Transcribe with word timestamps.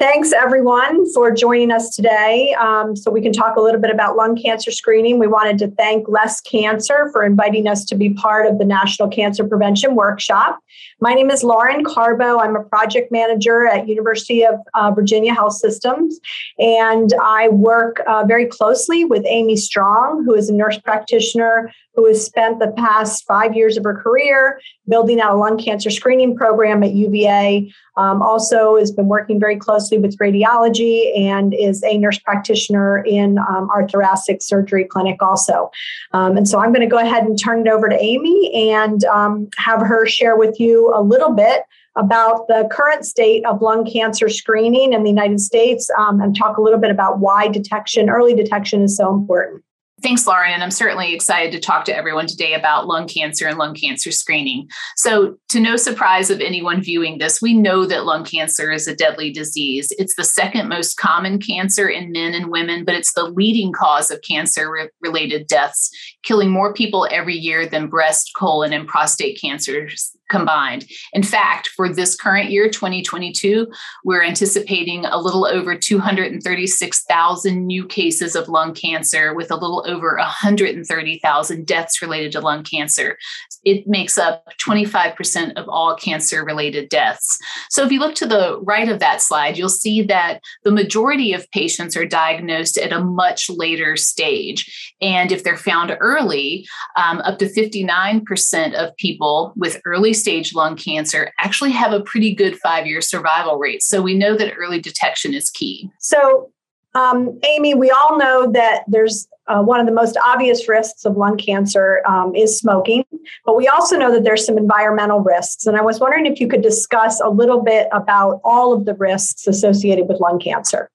Thanks, 0.00 0.32
everyone, 0.32 1.12
for 1.12 1.30
joining 1.30 1.70
us 1.70 1.94
today. 1.94 2.54
Um, 2.54 2.96
so, 2.96 3.10
we 3.10 3.20
can 3.20 3.34
talk 3.34 3.56
a 3.56 3.60
little 3.60 3.78
bit 3.78 3.90
about 3.90 4.16
lung 4.16 4.34
cancer 4.34 4.70
screening. 4.70 5.18
We 5.18 5.26
wanted 5.26 5.58
to 5.58 5.70
thank 5.72 6.08
Less 6.08 6.40
Cancer 6.40 7.10
for 7.12 7.22
inviting 7.22 7.68
us 7.68 7.84
to 7.84 7.94
be 7.94 8.14
part 8.14 8.46
of 8.46 8.58
the 8.58 8.64
National 8.64 9.08
Cancer 9.08 9.46
Prevention 9.46 9.96
Workshop. 9.96 10.58
My 11.02 11.12
name 11.12 11.30
is 11.30 11.44
Lauren 11.44 11.84
Carbo. 11.84 12.38
I'm 12.38 12.56
a 12.56 12.62
project 12.62 13.12
manager 13.12 13.66
at 13.66 13.88
University 13.88 14.42
of 14.42 14.54
uh, 14.72 14.90
Virginia 14.90 15.34
Health 15.34 15.56
Systems, 15.56 16.18
and 16.58 17.12
I 17.22 17.50
work 17.50 18.00
uh, 18.06 18.24
very 18.24 18.46
closely 18.46 19.04
with 19.04 19.26
Aimee 19.26 19.56
Strong, 19.56 20.24
who 20.24 20.34
is 20.34 20.48
a 20.48 20.54
nurse 20.54 20.78
practitioner 20.78 21.70
who 21.94 22.06
has 22.06 22.24
spent 22.24 22.58
the 22.58 22.72
past 22.76 23.24
five 23.26 23.54
years 23.54 23.76
of 23.76 23.84
her 23.84 23.94
career 23.94 24.60
building 24.88 25.20
out 25.20 25.34
a 25.34 25.36
lung 25.36 25.58
cancer 25.58 25.90
screening 25.90 26.36
program 26.36 26.82
at 26.82 26.92
UVA. 26.92 27.72
Um, 27.96 28.22
also, 28.22 28.76
has 28.76 28.90
been 28.90 29.08
working 29.08 29.40
very 29.40 29.56
closely 29.56 29.98
with 29.98 30.16
radiology 30.18 31.16
and 31.18 31.52
is 31.52 31.82
a 31.84 31.98
nurse 31.98 32.18
practitioner 32.18 32.98
in 32.98 33.38
um, 33.38 33.68
our 33.70 33.88
thoracic 33.88 34.42
surgery 34.42 34.84
clinic, 34.84 35.22
also. 35.22 35.70
Um, 36.12 36.36
and 36.36 36.48
so, 36.48 36.60
I'm 36.60 36.72
going 36.72 36.88
to 36.88 36.90
go 36.90 36.98
ahead 36.98 37.24
and 37.24 37.38
turn 37.38 37.66
it 37.66 37.70
over 37.70 37.88
to 37.88 37.96
Aimee 37.96 38.72
and 38.72 39.04
um, 39.04 39.48
have 39.56 39.80
her 39.80 40.06
share 40.06 40.36
with 40.36 40.58
you 40.60 40.92
a 40.94 41.02
little 41.02 41.32
bit 41.32 41.62
about 41.96 42.46
the 42.46 42.68
current 42.70 43.04
state 43.04 43.44
of 43.44 43.60
lung 43.60 43.84
cancer 43.84 44.28
screening 44.28 44.92
in 44.92 45.02
the 45.02 45.10
United 45.10 45.40
States 45.40 45.90
um, 45.98 46.20
and 46.20 46.36
talk 46.36 46.56
a 46.56 46.62
little 46.62 46.78
bit 46.78 46.90
about 46.90 47.18
why 47.18 47.48
detection, 47.48 48.08
early 48.08 48.34
detection, 48.34 48.82
is 48.82 48.96
so 48.96 49.12
important. 49.12 49.62
Thanks, 50.02 50.26
Lauren. 50.26 50.52
And 50.52 50.62
I'm 50.62 50.70
certainly 50.70 51.14
excited 51.14 51.52
to 51.52 51.60
talk 51.60 51.84
to 51.84 51.96
everyone 51.96 52.26
today 52.26 52.54
about 52.54 52.86
lung 52.86 53.06
cancer 53.06 53.46
and 53.46 53.58
lung 53.58 53.74
cancer 53.74 54.10
screening. 54.10 54.68
So, 54.96 55.36
to 55.50 55.60
no 55.60 55.76
surprise 55.76 56.30
of 56.30 56.40
anyone 56.40 56.82
viewing 56.82 57.18
this, 57.18 57.42
we 57.42 57.54
know 57.54 57.84
that 57.84 58.06
lung 58.06 58.24
cancer 58.24 58.70
is 58.72 58.88
a 58.88 58.94
deadly 58.94 59.30
disease. 59.30 59.88
It's 59.98 60.14
the 60.16 60.24
second 60.24 60.68
most 60.68 60.96
common 60.96 61.38
cancer 61.38 61.88
in 61.88 62.12
men 62.12 62.34
and 62.34 62.50
women, 62.50 62.84
but 62.84 62.94
it's 62.94 63.12
the 63.12 63.24
leading 63.24 63.72
cause 63.72 64.10
of 64.10 64.22
cancer 64.22 64.90
related 65.00 65.46
deaths, 65.46 65.90
killing 66.22 66.50
more 66.50 66.72
people 66.72 67.06
every 67.10 67.34
year 67.34 67.66
than 67.66 67.88
breast, 67.88 68.30
colon, 68.36 68.72
and 68.72 68.88
prostate 68.88 69.40
cancers 69.40 70.16
combined. 70.30 70.86
In 71.12 71.22
fact, 71.22 71.68
for 71.68 71.92
this 71.92 72.16
current 72.16 72.50
year, 72.50 72.68
2022, 72.68 73.66
we're 74.04 74.22
anticipating 74.22 75.04
a 75.04 75.18
little 75.18 75.44
over 75.44 75.76
236,000 75.76 77.66
new 77.66 77.86
cases 77.86 78.34
of 78.34 78.48
lung 78.48 78.72
cancer 78.72 79.34
with 79.34 79.50
a 79.50 79.56
little 79.56 79.84
over 79.86 80.16
130,000 80.16 81.66
deaths 81.66 82.00
related 82.00 82.32
to 82.32 82.40
lung 82.40 82.64
cancer. 82.64 83.18
It 83.64 83.86
makes 83.86 84.16
up 84.16 84.44
25% 84.66 85.52
of 85.56 85.68
all 85.68 85.94
cancer 85.96 86.44
related 86.44 86.88
deaths. 86.88 87.38
So 87.68 87.84
if 87.84 87.92
you 87.92 87.98
look 88.00 88.14
to 88.16 88.26
the 88.26 88.58
right 88.62 88.88
of 88.88 89.00
that 89.00 89.20
slide, 89.20 89.58
you'll 89.58 89.68
see 89.68 90.02
that 90.04 90.40
the 90.64 90.70
majority 90.70 91.32
of 91.32 91.50
patients 91.50 91.96
are 91.96 92.06
diagnosed 92.06 92.78
at 92.78 92.92
a 92.92 93.04
much 93.04 93.50
later 93.50 93.96
stage. 93.96 94.89
And 95.00 95.32
if 95.32 95.44
they're 95.44 95.56
found 95.56 95.96
early, 96.00 96.66
um, 96.96 97.18
up 97.18 97.38
to 97.38 97.46
59% 97.46 98.74
of 98.74 98.96
people 98.96 99.52
with 99.56 99.80
early 99.84 100.12
stage 100.12 100.54
lung 100.54 100.76
cancer 100.76 101.32
actually 101.38 101.72
have 101.72 101.92
a 101.92 102.00
pretty 102.00 102.34
good 102.34 102.58
five 102.58 102.86
year 102.86 103.00
survival 103.00 103.58
rate. 103.58 103.82
So 103.82 104.02
we 104.02 104.14
know 104.14 104.36
that 104.36 104.54
early 104.56 104.80
detection 104.80 105.34
is 105.34 105.50
key. 105.50 105.90
So, 105.98 106.50
um, 106.94 107.38
Aimee, 107.44 107.74
we 107.74 107.90
all 107.90 108.18
know 108.18 108.50
that 108.50 108.82
there's 108.88 109.28
uh, 109.46 109.62
one 109.62 109.80
of 109.80 109.86
the 109.86 109.92
most 109.92 110.16
obvious 110.24 110.68
risks 110.68 111.04
of 111.04 111.16
lung 111.16 111.36
cancer 111.36 112.02
um, 112.06 112.34
is 112.34 112.58
smoking, 112.58 113.04
but 113.44 113.56
we 113.56 113.66
also 113.68 113.96
know 113.96 114.12
that 114.12 114.22
there's 114.22 114.44
some 114.44 114.58
environmental 114.58 115.20
risks. 115.20 115.66
And 115.66 115.76
I 115.76 115.82
was 115.82 115.98
wondering 115.98 116.26
if 116.26 116.40
you 116.40 116.48
could 116.48 116.62
discuss 116.62 117.20
a 117.20 117.28
little 117.28 117.62
bit 117.62 117.88
about 117.92 118.40
all 118.44 118.72
of 118.72 118.84
the 118.84 118.94
risks 118.94 119.46
associated 119.46 120.08
with 120.08 120.20
lung 120.20 120.38
cancer. 120.38 120.90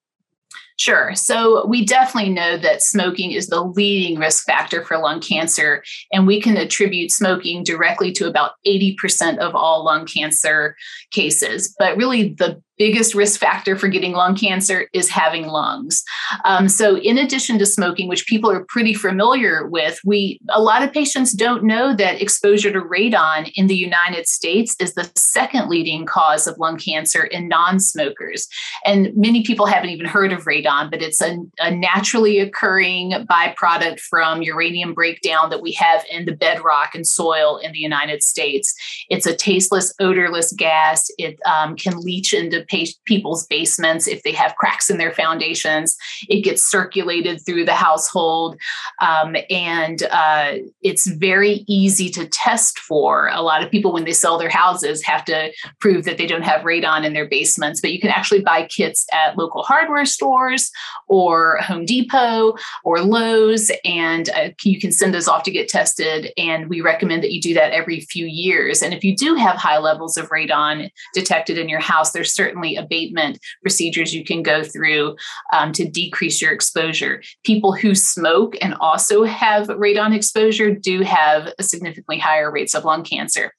Sure. 0.78 1.14
So 1.14 1.66
we 1.66 1.86
definitely 1.86 2.30
know 2.30 2.58
that 2.58 2.82
smoking 2.82 3.32
is 3.32 3.46
the 3.46 3.62
leading 3.62 4.18
risk 4.18 4.44
factor 4.44 4.84
for 4.84 4.98
lung 4.98 5.20
cancer, 5.20 5.82
and 6.12 6.26
we 6.26 6.40
can 6.40 6.58
attribute 6.58 7.10
smoking 7.10 7.64
directly 7.64 8.12
to 8.12 8.28
about 8.28 8.52
80% 8.66 9.38
of 9.38 9.54
all 9.54 9.84
lung 9.84 10.06
cancer 10.06 10.76
cases. 11.10 11.74
But 11.78 11.96
really, 11.96 12.34
the 12.34 12.60
biggest 12.78 13.14
risk 13.14 13.40
factor 13.40 13.76
for 13.76 13.88
getting 13.88 14.12
lung 14.12 14.36
cancer 14.36 14.88
is 14.92 15.08
having 15.08 15.46
lungs. 15.46 16.02
Um, 16.44 16.68
so, 16.68 16.98
in 16.98 17.18
addition 17.18 17.58
to 17.58 17.66
smoking, 17.66 18.08
which 18.08 18.26
people 18.26 18.50
are 18.50 18.64
pretty 18.68 18.94
familiar 18.94 19.66
with, 19.66 19.98
we 20.04 20.38
a 20.50 20.60
lot 20.60 20.82
of 20.82 20.92
patients 20.92 21.32
don't 21.32 21.64
know 21.64 21.94
that 21.94 22.20
exposure 22.20 22.72
to 22.72 22.80
radon 22.80 23.50
in 23.54 23.66
the 23.66 23.76
United 23.76 24.28
States 24.28 24.76
is 24.80 24.94
the 24.94 25.10
second 25.16 25.68
leading 25.68 26.06
cause 26.06 26.46
of 26.46 26.58
lung 26.58 26.78
cancer 26.78 27.24
in 27.24 27.48
non-smokers. 27.48 28.48
And 28.84 29.14
many 29.16 29.42
people 29.42 29.66
haven't 29.66 29.90
even 29.90 30.06
heard 30.06 30.32
of 30.32 30.44
radon, 30.44 30.90
but 30.90 31.02
it's 31.02 31.20
a, 31.20 31.36
a 31.58 31.70
naturally 31.70 32.38
occurring 32.38 33.12
byproduct 33.30 34.00
from 34.00 34.42
uranium 34.42 34.94
breakdown 34.94 35.50
that 35.50 35.62
we 35.62 35.72
have 35.72 36.04
in 36.10 36.26
the 36.26 36.36
bedrock 36.36 36.94
and 36.94 37.06
soil 37.06 37.58
in 37.58 37.72
the 37.72 37.78
United 37.78 38.22
States. 38.22 38.74
It's 39.08 39.26
a 39.26 39.34
tasteless, 39.34 39.94
odorless 40.00 40.52
gas. 40.52 41.10
It 41.18 41.38
um, 41.46 41.76
can 41.76 42.00
leach 42.00 42.34
into 42.34 42.65
people's 42.66 43.46
basements 43.46 44.06
if 44.06 44.22
they 44.22 44.32
have 44.32 44.56
cracks 44.56 44.90
in 44.90 44.98
their 44.98 45.12
foundations. 45.12 45.96
It 46.28 46.42
gets 46.42 46.62
circulated 46.62 47.40
through 47.44 47.64
the 47.64 47.74
household. 47.74 48.56
Um, 49.00 49.36
and 49.50 50.02
uh, 50.10 50.54
it's 50.82 51.06
very 51.06 51.64
easy 51.68 52.10
to 52.10 52.26
test 52.26 52.78
for. 52.78 53.28
A 53.28 53.42
lot 53.42 53.62
of 53.62 53.70
people, 53.70 53.92
when 53.92 54.04
they 54.04 54.12
sell 54.12 54.38
their 54.38 54.48
houses, 54.48 55.02
have 55.02 55.24
to 55.26 55.52
prove 55.80 56.04
that 56.04 56.18
they 56.18 56.26
don't 56.26 56.42
have 56.42 56.62
radon 56.62 57.04
in 57.04 57.12
their 57.12 57.28
basements, 57.28 57.80
but 57.80 57.92
you 57.92 58.00
can 58.00 58.10
actually 58.10 58.40
buy 58.40 58.66
kits 58.66 59.06
at 59.12 59.36
local 59.36 59.62
hardware 59.62 60.04
stores 60.04 60.70
or 61.08 61.58
Home 61.62 61.84
Depot 61.84 62.54
or 62.84 63.00
Lowe's, 63.00 63.70
and 63.84 64.28
uh, 64.30 64.50
you 64.62 64.80
can 64.80 64.92
send 64.92 65.14
those 65.14 65.28
off 65.28 65.42
to 65.44 65.50
get 65.50 65.68
tested. 65.68 66.32
And 66.36 66.68
we 66.68 66.80
recommend 66.80 67.22
that 67.22 67.32
you 67.32 67.40
do 67.40 67.54
that 67.54 67.72
every 67.72 68.00
few 68.00 68.26
years. 68.26 68.82
And 68.82 68.94
if 68.94 69.04
you 69.04 69.16
do 69.16 69.34
have 69.34 69.56
high 69.56 69.78
levels 69.78 70.16
of 70.16 70.28
radon 70.30 70.90
detected 71.14 71.58
in 71.58 71.68
your 71.68 71.80
house, 71.80 72.12
there's 72.12 72.32
certainly 72.32 72.55
certainly 72.56 72.76
abatement 72.76 73.38
procedures 73.62 74.14
you 74.14 74.24
can 74.24 74.42
go 74.42 74.62
through 74.62 75.16
um, 75.52 75.72
to 75.72 75.86
decrease 75.88 76.40
your 76.40 76.52
exposure. 76.52 77.22
People 77.44 77.72
who 77.72 77.94
smoke 77.94 78.54
and 78.62 78.74
also 78.80 79.24
have 79.24 79.66
radon 79.68 80.14
exposure 80.14 80.74
do 80.74 81.02
have 81.02 81.52
significantly 81.60 82.18
higher 82.18 82.50
rates 82.50 82.74
of 82.74 82.84
lung 82.84 83.04
cancer. 83.04 83.52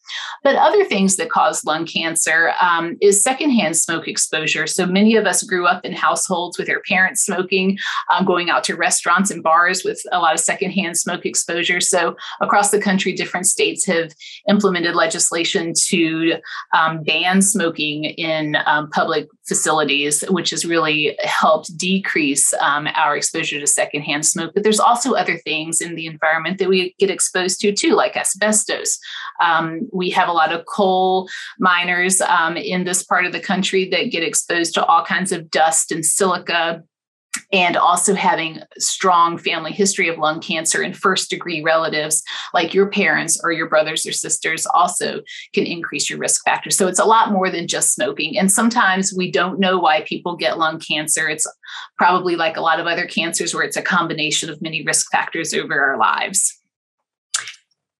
But 0.43 0.55
other 0.55 0.83
things 0.83 1.17
that 1.17 1.29
cause 1.29 1.63
lung 1.63 1.85
cancer 1.85 2.53
um, 2.61 2.97
is 3.01 3.21
secondhand 3.21 3.75
smoke 3.75 4.07
exposure. 4.07 4.65
So 4.65 4.85
many 4.85 5.15
of 5.15 5.25
us 5.25 5.43
grew 5.43 5.67
up 5.67 5.85
in 5.85 5.93
households 5.93 6.57
with 6.57 6.69
our 6.69 6.81
parents 6.87 7.23
smoking, 7.23 7.77
um, 8.11 8.25
going 8.25 8.49
out 8.49 8.63
to 8.65 8.75
restaurants 8.75 9.29
and 9.29 9.43
bars 9.43 9.83
with 9.83 10.01
a 10.11 10.19
lot 10.19 10.33
of 10.33 10.39
secondhand 10.39 10.97
smoke 10.97 11.25
exposure. 11.25 11.81
So 11.81 12.15
across 12.41 12.71
the 12.71 12.81
country, 12.81 13.13
different 13.13 13.45
states 13.45 13.85
have 13.85 14.11
implemented 14.49 14.95
legislation 14.95 15.73
to 15.87 16.35
um, 16.73 17.03
ban 17.03 17.41
smoking 17.41 18.05
in 18.05 18.55
public 18.91 19.27
facilities, 19.47 20.21
which 20.29 20.49
has 20.51 20.65
really 20.65 21.17
helped 21.23 21.75
decrease 21.77 22.53
um, 22.55 22.87
our 22.95 23.15
exposure 23.15 23.59
to 23.59 23.67
secondhand 23.67 24.25
smoke. 24.25 24.53
But 24.53 24.63
there's 24.63 24.79
also 24.79 25.13
other 25.13 25.37
things 25.37 25.81
in 25.81 25.95
the 25.95 26.07
environment 26.07 26.59
that 26.59 26.69
we 26.69 26.95
get 26.99 27.09
exposed 27.09 27.59
to 27.61 27.71
too, 27.71 27.93
like 27.93 28.17
asbestos. 28.17 28.99
Um, 29.41 29.87
we 29.93 30.09
have 30.11 30.29
a 30.29 30.33
lot 30.33 30.53
of 30.53 30.65
coal 30.65 31.27
miners 31.59 32.21
um, 32.21 32.57
in 32.57 32.83
this 32.83 33.03
part 33.03 33.25
of 33.25 33.31
the 33.31 33.39
country 33.39 33.87
that 33.89 34.11
get 34.11 34.23
exposed 34.23 34.73
to 34.75 34.85
all 34.85 35.03
kinds 35.03 35.31
of 35.31 35.49
dust 35.49 35.91
and 35.91 36.05
silica 36.05 36.83
and 37.51 37.77
also 37.77 38.13
having 38.13 38.59
strong 38.77 39.37
family 39.37 39.71
history 39.71 40.09
of 40.09 40.17
lung 40.17 40.41
cancer 40.41 40.81
and 40.81 40.97
first 40.97 41.29
degree 41.29 41.61
relatives 41.61 42.21
like 42.53 42.73
your 42.73 42.89
parents 42.89 43.39
or 43.41 43.51
your 43.51 43.69
brothers 43.69 44.05
or 44.05 44.11
sisters 44.11 44.65
also 44.73 45.21
can 45.53 45.65
increase 45.65 46.09
your 46.09 46.19
risk 46.19 46.43
factor. 46.43 46.69
So 46.69 46.87
it's 46.87 46.99
a 46.99 47.05
lot 47.05 47.31
more 47.31 47.49
than 47.49 47.67
just 47.67 47.93
smoking. 47.93 48.37
And 48.37 48.51
sometimes 48.51 49.13
we 49.15 49.31
don't 49.31 49.59
know 49.59 49.77
why 49.77 50.01
people 50.01 50.35
get 50.35 50.57
lung 50.57 50.79
cancer. 50.79 51.29
It's 51.29 51.47
probably 51.97 52.35
like 52.35 52.57
a 52.57 52.61
lot 52.61 52.79
of 52.79 52.87
other 52.87 53.05
cancers 53.05 53.53
where 53.53 53.63
it's 53.63 53.77
a 53.77 53.81
combination 53.81 54.49
of 54.49 54.61
many 54.61 54.83
risk 54.83 55.09
factors 55.11 55.53
over 55.53 55.79
our 55.79 55.97
lives. 55.97 56.59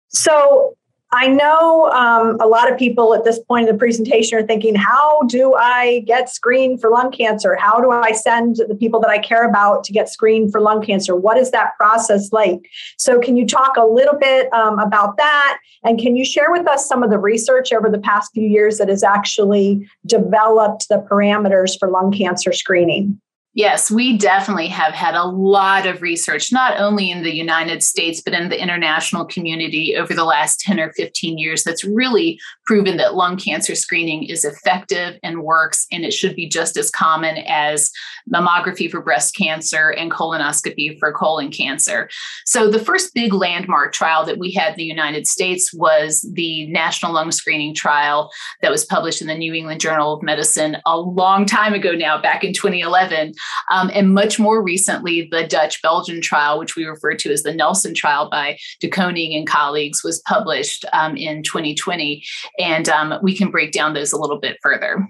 So 0.10 0.76
I 1.14 1.28
know 1.28 1.90
um, 1.92 2.38
a 2.42 2.48
lot 2.48 2.70
of 2.70 2.78
people 2.78 3.14
at 3.14 3.24
this 3.24 3.40
point 3.40 3.68
in 3.68 3.74
the 3.74 3.80
presentation 3.80 4.38
are 4.38 4.46
thinking, 4.46 4.76
how 4.76 5.22
do 5.24 5.54
I 5.54 6.04
get 6.06 6.30
screened 6.30 6.82
for 6.82 6.90
lung 6.90 7.12
cancer? 7.12 7.56
How 7.56 7.80
do 7.80 7.92
I 7.92 8.12
send 8.12 8.58
the 8.68 8.76
people 8.76 9.00
that 9.00 9.10
I 9.10 9.18
care 9.18 9.48
about 9.48 9.86
to 9.86 9.94
get 9.94 10.10
screened 10.10 10.52
for 10.52 10.60
lung 10.60 10.86
cancer? 10.86 11.16
What 11.16 11.38
is 11.38 11.52
that 11.52 11.78
process 11.78 12.34
like? 12.34 12.70
So, 12.98 13.22
can 13.22 13.38
you 13.38 13.46
talk 13.46 13.78
a 13.78 13.86
little 13.86 14.18
bit 14.20 14.52
um, 14.52 14.80
about 14.80 15.16
that? 15.16 15.60
And 15.86 15.98
can 15.98 16.18
you 16.18 16.26
share 16.26 16.52
with 16.52 16.68
us 16.68 16.90
some 16.90 17.04
of 17.04 17.10
the 17.10 17.20
research 17.20 17.72
over 17.72 17.90
the 17.90 18.00
past 18.00 18.32
few 18.34 18.48
years 18.48 18.78
that 18.78 18.90
has 18.90 19.04
actually 19.04 19.88
developed 20.06 20.90
the 20.90 21.06
parameters 21.10 21.80
for 21.80 21.90
lung 21.90 22.12
cancer 22.12 22.52
screening? 22.52 23.22
Yes, 23.58 23.90
we 23.90 24.16
definitely 24.16 24.68
have 24.68 24.94
had 24.94 25.16
a 25.16 25.24
lot 25.24 25.88
of 25.88 26.04
research, 26.04 26.52
not 26.52 26.80
only 26.80 27.10
in 27.10 27.24
the 27.24 27.36
United 27.36 27.82
States, 27.82 28.22
but 28.22 28.36
in 28.36 28.50
the 28.50 28.62
international 28.62 29.26
community 29.26 29.96
over 29.96 30.14
the 30.14 30.26
last 30.26 30.60
10 30.60 30.80
or 30.80 30.94
15 30.94 31.40
years, 31.40 31.64
that's 31.64 31.84
really 31.84 32.40
proven 32.68 32.98
that 32.98 33.16
lung 33.16 33.36
cancer 33.36 33.74
screening 33.74 34.22
is 34.22 34.46
effective 34.46 35.18
and 35.24 35.42
works, 35.42 35.88
and 35.92 36.06
it 36.06 36.14
should 36.14 36.36
be 36.36 36.48
just 36.48 36.78
as 36.78 36.92
common 36.92 37.40
as 37.48 37.92
mammography 38.32 38.92
for 38.92 39.02
breast 39.02 39.36
cancer 39.36 39.90
and 39.90 40.12
colonoscopy 40.12 41.00
for 41.00 41.12
colon 41.12 41.50
cancer. 41.50 42.10
So, 42.46 42.70
the 42.70 42.78
first 42.78 43.16
big 43.16 43.34
landmark 43.34 43.92
trial 43.92 44.24
that 44.26 44.38
we 44.38 44.52
had 44.52 44.74
in 44.74 44.78
the 44.78 44.84
United 44.84 45.26
States 45.26 45.74
was 45.74 46.30
the 46.34 46.68
National 46.68 47.14
Lung 47.14 47.32
Screening 47.32 47.74
Trial 47.74 48.30
that 48.62 48.70
was 48.70 48.86
published 48.86 49.20
in 49.20 49.28
the 49.28 49.34
New 49.34 49.56
England 49.56 49.82
Journal 49.82 50.14
of 50.14 50.22
Medicine 50.22 50.78
a 50.86 51.00
long 51.00 51.48
time 51.48 51.74
ago 51.74 51.94
now, 51.94 52.22
back 52.22 52.44
in 52.44 52.54
2011. 52.54 53.34
Um, 53.72 53.90
and 53.94 54.14
much 54.14 54.40
more 54.40 54.62
recently, 54.64 55.28
the 55.32 55.46
Dutch 55.46 55.82
Belgian 55.82 56.22
trial, 56.22 56.60
which 56.60 56.76
we 56.76 56.86
refer 56.86 57.16
to 57.16 57.32
as 57.32 57.44
the 57.44 57.54
Nelson 57.54 57.94
trial 57.94 58.30
by 58.30 58.58
De 58.80 58.90
Koning 58.90 59.36
and 59.36 59.48
colleagues, 59.48 60.04
was 60.04 60.22
published 60.22 60.86
um, 60.94 61.16
in 61.16 61.44
2020. 61.44 62.24
And 62.60 62.90
um, 62.90 63.20
we 63.22 63.36
can 63.36 63.52
break 63.52 63.72
down 63.72 63.94
those 63.94 64.12
a 64.12 64.18
little 64.18 64.40
bit 64.40 64.58
further. 64.62 65.08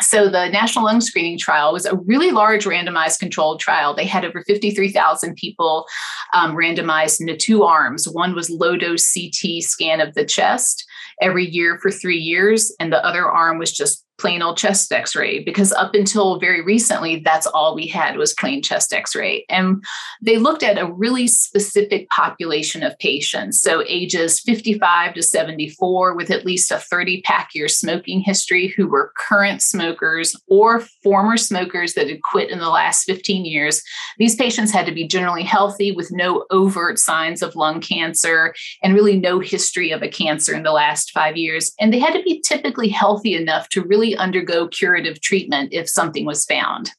So, 0.00 0.28
the 0.28 0.48
National 0.48 0.86
Lung 0.86 1.00
Screening 1.00 1.38
Trial 1.38 1.72
was 1.72 1.86
a 1.86 1.96
really 1.96 2.32
large 2.32 2.64
randomized 2.64 3.20
controlled 3.20 3.60
trial. 3.60 3.94
They 3.94 4.06
had 4.06 4.24
over 4.24 4.42
53,000 4.42 5.36
people 5.36 5.86
um, 6.34 6.56
randomized 6.56 7.20
into 7.20 7.36
two 7.36 7.62
arms. 7.62 8.08
One 8.08 8.34
was 8.34 8.50
low 8.50 8.76
dose 8.76 9.12
CT 9.12 9.62
scan 9.62 10.00
of 10.00 10.14
the 10.14 10.24
chest 10.24 10.84
every 11.20 11.46
year 11.48 11.78
for 11.80 11.92
three 11.92 12.18
years, 12.18 12.74
and 12.80 12.92
the 12.92 13.04
other 13.06 13.30
arm 13.30 13.58
was 13.58 13.72
just 13.72 14.03
plain 14.18 14.42
old 14.42 14.56
chest 14.56 14.92
x-ray 14.92 15.42
because 15.42 15.72
up 15.72 15.94
until 15.94 16.38
very 16.38 16.62
recently 16.62 17.16
that's 17.16 17.46
all 17.48 17.74
we 17.74 17.86
had 17.86 18.16
was 18.16 18.32
plain 18.32 18.62
chest 18.62 18.92
x-ray. 18.92 19.44
And 19.48 19.82
they 20.22 20.38
looked 20.38 20.62
at 20.62 20.78
a 20.78 20.92
really 20.92 21.26
specific 21.26 22.08
population 22.10 22.82
of 22.82 22.98
patients. 22.98 23.60
So 23.60 23.82
ages 23.86 24.40
55 24.40 25.14
to 25.14 25.22
74 25.22 26.14
with 26.14 26.30
at 26.30 26.46
least 26.46 26.70
a 26.70 26.78
30 26.78 27.22
pack 27.22 27.50
year 27.54 27.68
smoking 27.68 28.20
history 28.20 28.68
who 28.68 28.86
were 28.86 29.12
current 29.16 29.62
smokers 29.62 30.36
or 30.46 30.80
former 31.02 31.36
smokers 31.36 31.94
that 31.94 32.08
had 32.08 32.22
quit 32.22 32.50
in 32.50 32.58
the 32.58 32.68
last 32.68 33.04
15 33.04 33.44
years. 33.44 33.82
These 34.18 34.36
patients 34.36 34.72
had 34.72 34.86
to 34.86 34.92
be 34.92 35.06
generally 35.06 35.42
healthy 35.42 35.92
with 35.92 36.12
no 36.12 36.44
overt 36.50 36.98
signs 36.98 37.42
of 37.42 37.56
lung 37.56 37.80
cancer 37.80 38.54
and 38.82 38.94
really 38.94 39.18
no 39.18 39.40
history 39.40 39.90
of 39.90 40.02
a 40.02 40.08
cancer 40.08 40.54
in 40.54 40.62
the 40.62 40.72
last 40.72 41.10
5 41.10 41.36
years. 41.36 41.72
And 41.80 41.92
they 41.92 41.98
had 41.98 42.14
to 42.14 42.22
be 42.22 42.40
typically 42.40 42.88
healthy 42.88 43.34
enough 43.34 43.68
to 43.70 43.82
really 43.82 44.03
undergo 44.12 44.68
curative 44.68 45.20
treatment 45.20 45.72
if 45.72 45.88
something 45.88 46.26
was 46.26 46.44
found. 46.44 46.90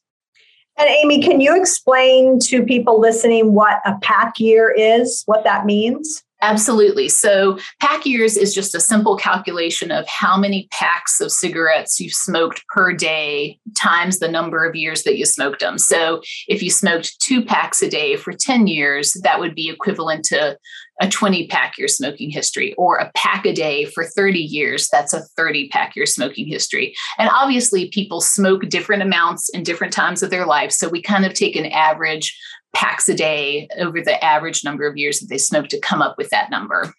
And 0.78 0.88
Aimee, 0.88 1.22
can 1.22 1.40
you 1.40 1.58
explain 1.58 2.38
to 2.40 2.62
people 2.62 3.00
listening 3.00 3.54
what 3.54 3.80
a 3.86 3.96
pack 4.02 4.38
year 4.38 4.70
is, 4.70 5.22
what 5.24 5.44
that 5.44 5.64
means? 5.64 6.22
Absolutely. 6.42 7.08
So, 7.08 7.58
pack 7.80 8.04
years 8.04 8.36
is 8.36 8.54
just 8.54 8.74
a 8.74 8.80
simple 8.80 9.16
calculation 9.16 9.90
of 9.90 10.06
how 10.06 10.36
many 10.36 10.68
packs 10.70 11.18
of 11.20 11.32
cigarettes 11.32 11.98
you've 11.98 12.12
smoked 12.12 12.62
per 12.68 12.92
day 12.92 13.58
times 13.74 14.18
the 14.18 14.28
number 14.28 14.66
of 14.66 14.76
years 14.76 15.04
that 15.04 15.16
you 15.16 15.24
smoked 15.24 15.60
them. 15.60 15.78
So, 15.78 16.20
if 16.46 16.62
you 16.62 16.70
smoked 16.70 17.20
two 17.20 17.42
packs 17.42 17.80
a 17.82 17.88
day 17.88 18.16
for 18.16 18.32
10 18.32 18.66
years, 18.66 19.14
that 19.22 19.40
would 19.40 19.54
be 19.54 19.70
equivalent 19.70 20.26
to 20.26 20.58
a 21.00 21.08
20 21.08 21.46
pack 21.48 21.76
year 21.78 21.88
smoking 21.88 22.30
history 22.30 22.74
or 22.74 22.96
a 22.96 23.10
pack 23.14 23.44
a 23.44 23.52
day 23.52 23.84
for 23.84 24.04
30 24.04 24.38
years 24.38 24.88
that's 24.88 25.12
a 25.12 25.22
30 25.36 25.68
pack 25.68 25.94
year 25.94 26.06
smoking 26.06 26.46
history 26.46 26.94
and 27.18 27.28
obviously 27.28 27.88
people 27.88 28.20
smoke 28.22 28.66
different 28.70 29.02
amounts 29.02 29.50
in 29.50 29.62
different 29.62 29.92
times 29.92 30.22
of 30.22 30.30
their 30.30 30.46
life 30.46 30.72
so 30.72 30.88
we 30.88 31.02
kind 31.02 31.26
of 31.26 31.34
take 31.34 31.54
an 31.54 31.66
average 31.66 32.38
packs 32.76 33.08
a 33.08 33.14
day 33.14 33.66
over 33.78 34.02
the 34.02 34.22
average 34.22 34.62
number 34.62 34.86
of 34.86 34.98
years 34.98 35.18
that 35.18 35.30
they 35.30 35.38
smoke 35.38 35.66
to 35.68 35.80
come 35.80 36.02
up 36.02 36.18
with 36.18 36.28
that 36.28 36.50
number 36.50 36.92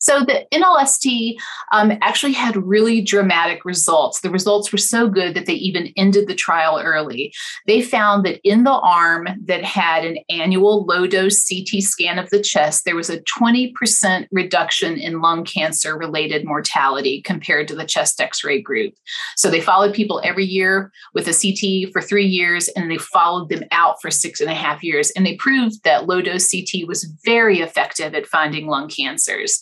so 0.00 0.20
the 0.20 0.46
NLST 0.52 1.36
um, 1.72 1.92
actually 2.00 2.32
had 2.32 2.56
really 2.56 3.00
dramatic 3.00 3.64
results. 3.64 4.20
The 4.20 4.30
results 4.30 4.72
were 4.72 4.78
so 4.78 5.08
good 5.08 5.34
that 5.34 5.46
they 5.46 5.54
even 5.54 5.92
ended 5.96 6.28
the 6.28 6.34
trial 6.34 6.80
early. 6.82 7.32
They 7.66 7.82
found 7.82 8.24
that 8.24 8.40
in 8.44 8.64
the 8.64 8.72
arm 8.72 9.28
that 9.44 9.64
had 9.64 10.04
an 10.04 10.18
annual 10.28 10.84
low 10.84 11.06
dose 11.06 11.46
CT 11.48 11.82
scan 11.82 12.18
of 12.18 12.30
the 12.30 12.40
chest, 12.40 12.84
there 12.84 12.96
was 12.96 13.10
a 13.10 13.20
20% 13.20 14.28
reduction 14.30 14.96
in 14.98 15.20
lung 15.20 15.44
cancer 15.44 15.96
related 15.96 16.44
mortality 16.44 17.22
compared 17.22 17.68
to 17.68 17.74
the 17.74 17.84
chest 17.86 18.20
x 18.20 18.44
ray 18.44 18.60
group. 18.60 18.94
So 19.36 19.50
they 19.50 19.60
followed 19.60 19.94
people 19.94 20.20
every 20.24 20.44
year 20.44 20.92
with 21.14 21.28
a 21.28 21.32
CT 21.32 21.92
for 21.92 22.00
three 22.00 22.26
years 22.26 22.68
and 22.68 22.90
they 22.90 22.98
followed 22.98 23.48
them 23.48 23.64
out 23.70 24.00
for 24.00 24.10
six 24.10 24.40
and 24.40 24.50
a 24.50 24.54
half 24.54 24.82
years. 24.82 25.10
And 25.12 25.24
they 25.24 25.36
proved 25.36 25.82
that 25.84 26.06
low 26.06 26.22
dose 26.22 26.50
CT 26.50 26.86
was 26.86 27.04
very 27.24 27.60
effective 27.60 28.14
at 28.14 28.26
finding 28.26 28.66
lung 28.66 28.88
cancers. 28.88 29.60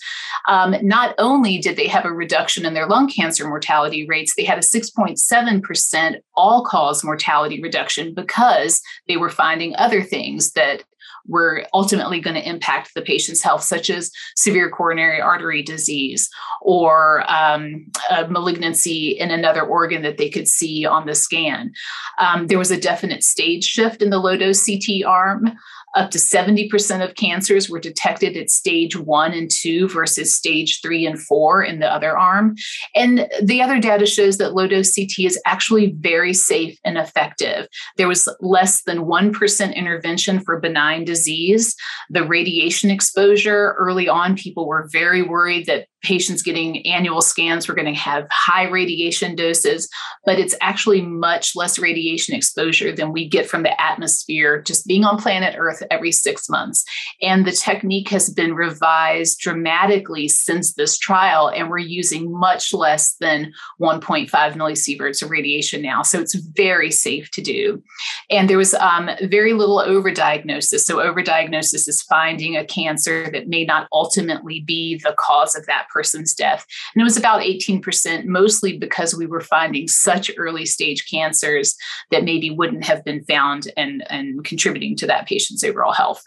Um, 0.49 0.77
not 0.83 1.15
only 1.19 1.59
did 1.59 1.77
they 1.77 1.89
have 1.89 2.05
a 2.05 2.13
reduction 2.13 2.67
in 2.67 2.75
their 2.75 2.87
lung 2.87 3.09
cancer 3.09 3.47
mortality 3.47 4.07
rates, 4.07 4.35
they 4.37 4.45
had 4.45 4.59
a 4.59 4.63
6.7% 4.63 6.17
all 6.35 6.65
cause 6.65 7.05
mortality 7.05 7.63
reduction 7.63 8.15
because 8.15 8.83
they 9.09 9.17
were 9.17 9.31
finding 9.31 9.75
other 9.77 10.03
things 10.03 10.53
that 10.53 10.85
were 11.27 11.65
ultimately 11.73 12.21
going 12.21 12.35
to 12.35 12.49
impact 12.49 12.93
the 12.95 13.03
patient's 13.03 13.43
health, 13.43 13.63
such 13.63 13.89
as 13.89 14.11
severe 14.37 14.71
coronary 14.71 15.21
artery 15.21 15.63
disease 15.63 16.29
or 16.61 17.25
um, 17.31 17.87
malignancy 18.29 19.09
in 19.11 19.31
another 19.31 19.63
organ 19.63 20.03
that 20.03 20.19
they 20.19 20.29
could 20.29 20.49
see 20.49 20.85
on 20.85 21.07
the 21.07 21.15
scan. 21.15 21.73
Um, 22.19 22.47
there 22.49 22.59
was 22.59 22.71
a 22.71 22.81
definite 22.81 23.25
stage 23.25 23.65
shift 23.65 24.03
in 24.03 24.11
the 24.11 24.19
low 24.19 24.37
dose 24.37 24.65
CT 24.67 25.05
arm. 25.07 25.53
Up 25.95 26.11
to 26.11 26.19
70% 26.19 27.05
of 27.05 27.15
cancers 27.15 27.71
were 27.71 27.79
detected 27.79 28.37
at 28.37 28.51
stage 28.51 28.97
one 28.97 29.33
and 29.33 29.51
two 29.51 29.89
versus 29.89 30.35
stage 30.35 30.81
three 30.83 31.07
and 31.07 31.21
four 31.21 31.63
in 31.63 31.79
the 31.79 31.93
other 31.93 32.19
arm. 32.19 32.57
And 32.95 33.29
the 33.43 33.63
other 33.63 33.79
data 33.79 34.07
shows 34.07 34.39
that 34.39 34.55
low 34.55 34.67
dose 34.67 34.95
CT 34.95 35.21
is 35.21 35.41
actually 35.47 35.95
very 35.99 36.35
safe 36.35 36.79
and 36.85 36.99
effective. 36.99 37.69
There 37.97 38.09
was 38.09 38.29
less 38.41 38.83
than 38.83 39.07
1% 39.07 39.75
intervention 39.75 40.41
for 40.41 40.61
benign 40.61 41.05
disease. 41.05 41.77
The 42.11 42.25
radiation 42.25 42.91
exposure 42.91 43.75
early 43.79 44.09
on, 44.09 44.37
people 44.37 44.67
were 44.67 44.89
very 44.91 45.23
worried 45.23 45.67
that 45.67 45.87
patients 46.05 46.43
getting 46.43 46.87
annual 46.87 47.23
scans 47.23 47.67
were 47.67 47.75
going 47.75 47.93
to 47.93 47.99
have 47.99 48.29
high 48.31 48.69
radiation 48.69 49.35
doses, 49.35 49.89
but 50.25 50.39
it's 50.39 50.55
actually 50.61 51.01
much 51.01 51.57
less 51.57 51.79
radiation 51.79 52.35
exposure 52.35 52.93
than 52.93 53.13
we 53.13 53.27
get 53.27 53.49
from 53.49 53.63
the 53.63 53.81
atmosphere 53.81 54.63
just 54.63 54.87
being 54.87 55.05
on 55.05 55.19
planet 55.19 55.55
Earth 55.59 55.83
every 55.91 56.13
six 56.13 56.49
months. 56.49 56.85
And 57.23 57.47
the 57.47 57.53
technique 57.53 58.09
has 58.11 58.31
been 58.31 58.55
revised 58.55 59.41
dramatically 59.41 60.29
since 60.29 60.75
this 60.75 60.99
trial, 60.99 61.49
and 61.49 61.69
we're 61.69 61.79
using 61.79 62.33
much 62.33 62.73
less 62.73 63.15
than 63.21 63.53
1.5 63.81 64.29
millisieverts 64.31 65.23
of 65.23 65.31
radiation 65.31 65.83
now. 65.83 66.03
So 66.03 66.21
it's 66.21 66.35
very 66.35 66.91
safe 66.91 67.31
to 67.33 67.41
do. 67.41 67.83
And 68.31 68.49
there 68.49 68.59
was 68.59 68.75
um, 68.75 69.11
very 69.23 69.53
little 69.53 69.79
overdiagnosis. 69.79 70.81
So, 70.81 70.99
overdiagnosis 70.99 71.89
is 71.89 72.03
finding 72.03 72.57
a 72.57 72.65
cancer 72.65 73.31
that 73.31 73.49
may 73.49 73.65
not 73.65 73.89
ultimately 73.93 74.61
be 74.61 75.01
the 75.03 75.15
cause 75.19 75.55
of 75.55 75.67
that 75.67 75.87
person's 75.93 76.35
death. 76.35 76.67
And 76.95 77.01
it 77.01 77.05
was 77.05 77.17
about 77.17 77.43
18%, 77.43 78.25
mostly 78.25 78.79
because 78.79 79.15
we 79.15 79.27
were 79.27 79.41
finding 79.41 79.89
such 79.89 80.31
early 80.37 80.67
stage 80.67 81.09
cancers 81.11 81.77
that 82.11 82.25
maybe 82.25 82.51
wouldn't 82.51 82.85
have 82.85 83.05
been 83.05 83.25
found 83.25 83.71
and, 83.77 84.05
and 84.11 84.45
contributing 84.45 84.97
to 84.97 85.07
that 85.07 85.27
patient's 85.27 85.65
overall 85.75 85.93
health. 85.93 86.23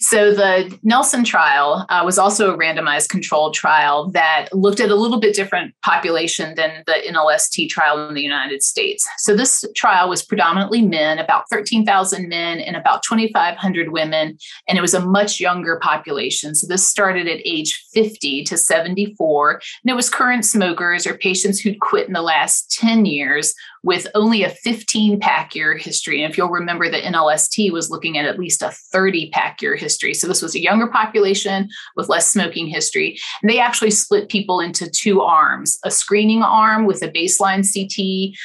So 0.00 0.32
the 0.32 0.78
Nelson 0.84 1.24
trial 1.24 1.84
uh, 1.88 2.02
was 2.04 2.18
also 2.18 2.54
a 2.54 2.56
randomized 2.56 3.08
controlled 3.08 3.54
trial 3.54 4.10
that 4.10 4.46
looked 4.52 4.78
at 4.78 4.90
a 4.90 4.94
little 4.94 5.18
bit 5.18 5.34
different 5.34 5.74
population 5.84 6.54
than 6.54 6.84
the 6.86 7.02
NLST 7.08 7.68
trial 7.68 8.08
in 8.08 8.14
the 8.14 8.22
United 8.22 8.62
States. 8.62 9.08
So 9.18 9.34
this 9.34 9.64
trial 9.74 10.08
was 10.08 10.22
predominantly 10.22 10.82
men, 10.82 11.18
about 11.18 11.44
13,000 11.50 12.28
men 12.28 12.60
and 12.60 12.76
about 12.76 13.02
2,500 13.02 13.90
women, 13.90 14.38
and 14.68 14.78
it 14.78 14.80
was 14.82 14.94
a 14.94 15.04
much 15.04 15.40
younger 15.40 15.80
population. 15.82 16.54
So 16.54 16.68
this 16.68 16.86
started 16.86 17.26
at 17.26 17.40
age 17.44 17.84
50 17.92 18.44
to 18.44 18.56
74, 18.56 19.50
and 19.82 19.90
it 19.90 19.96
was 19.96 20.08
current 20.08 20.44
smokers 20.44 21.08
or 21.08 21.18
patients 21.18 21.58
who'd 21.58 21.80
quit 21.80 22.06
in 22.06 22.12
the 22.12 22.22
last 22.22 22.70
10 22.78 23.04
years 23.04 23.52
with 23.82 24.06
only 24.14 24.42
a 24.42 24.50
15 24.50 25.20
pack 25.20 25.54
year 25.54 25.76
history. 25.76 26.22
And 26.22 26.30
if 26.30 26.36
you'll 26.36 26.48
remember, 26.48 26.88
the 26.88 27.00
NLST 27.00 27.72
was 27.72 27.90
looking 27.90 28.18
at 28.18 28.26
at 28.26 28.38
least 28.38 28.62
a 28.62 28.70
30 28.92 29.30
pack 29.30 29.62
year 29.62 29.76
history. 29.76 30.14
So 30.14 30.26
this 30.26 30.42
was 30.42 30.54
a 30.54 30.62
younger 30.62 30.88
population 30.88 31.68
with 31.96 32.08
less 32.08 32.30
smoking 32.30 32.66
history. 32.66 33.18
And 33.42 33.50
they 33.50 33.60
actually 33.60 33.90
split 33.90 34.28
people 34.28 34.60
into 34.60 34.90
two 34.90 35.20
arms 35.20 35.78
a 35.84 35.90
screening 35.90 36.42
arm 36.42 36.86
with 36.86 37.02
a 37.02 37.08
baseline 37.08 37.64
CT 37.64 38.36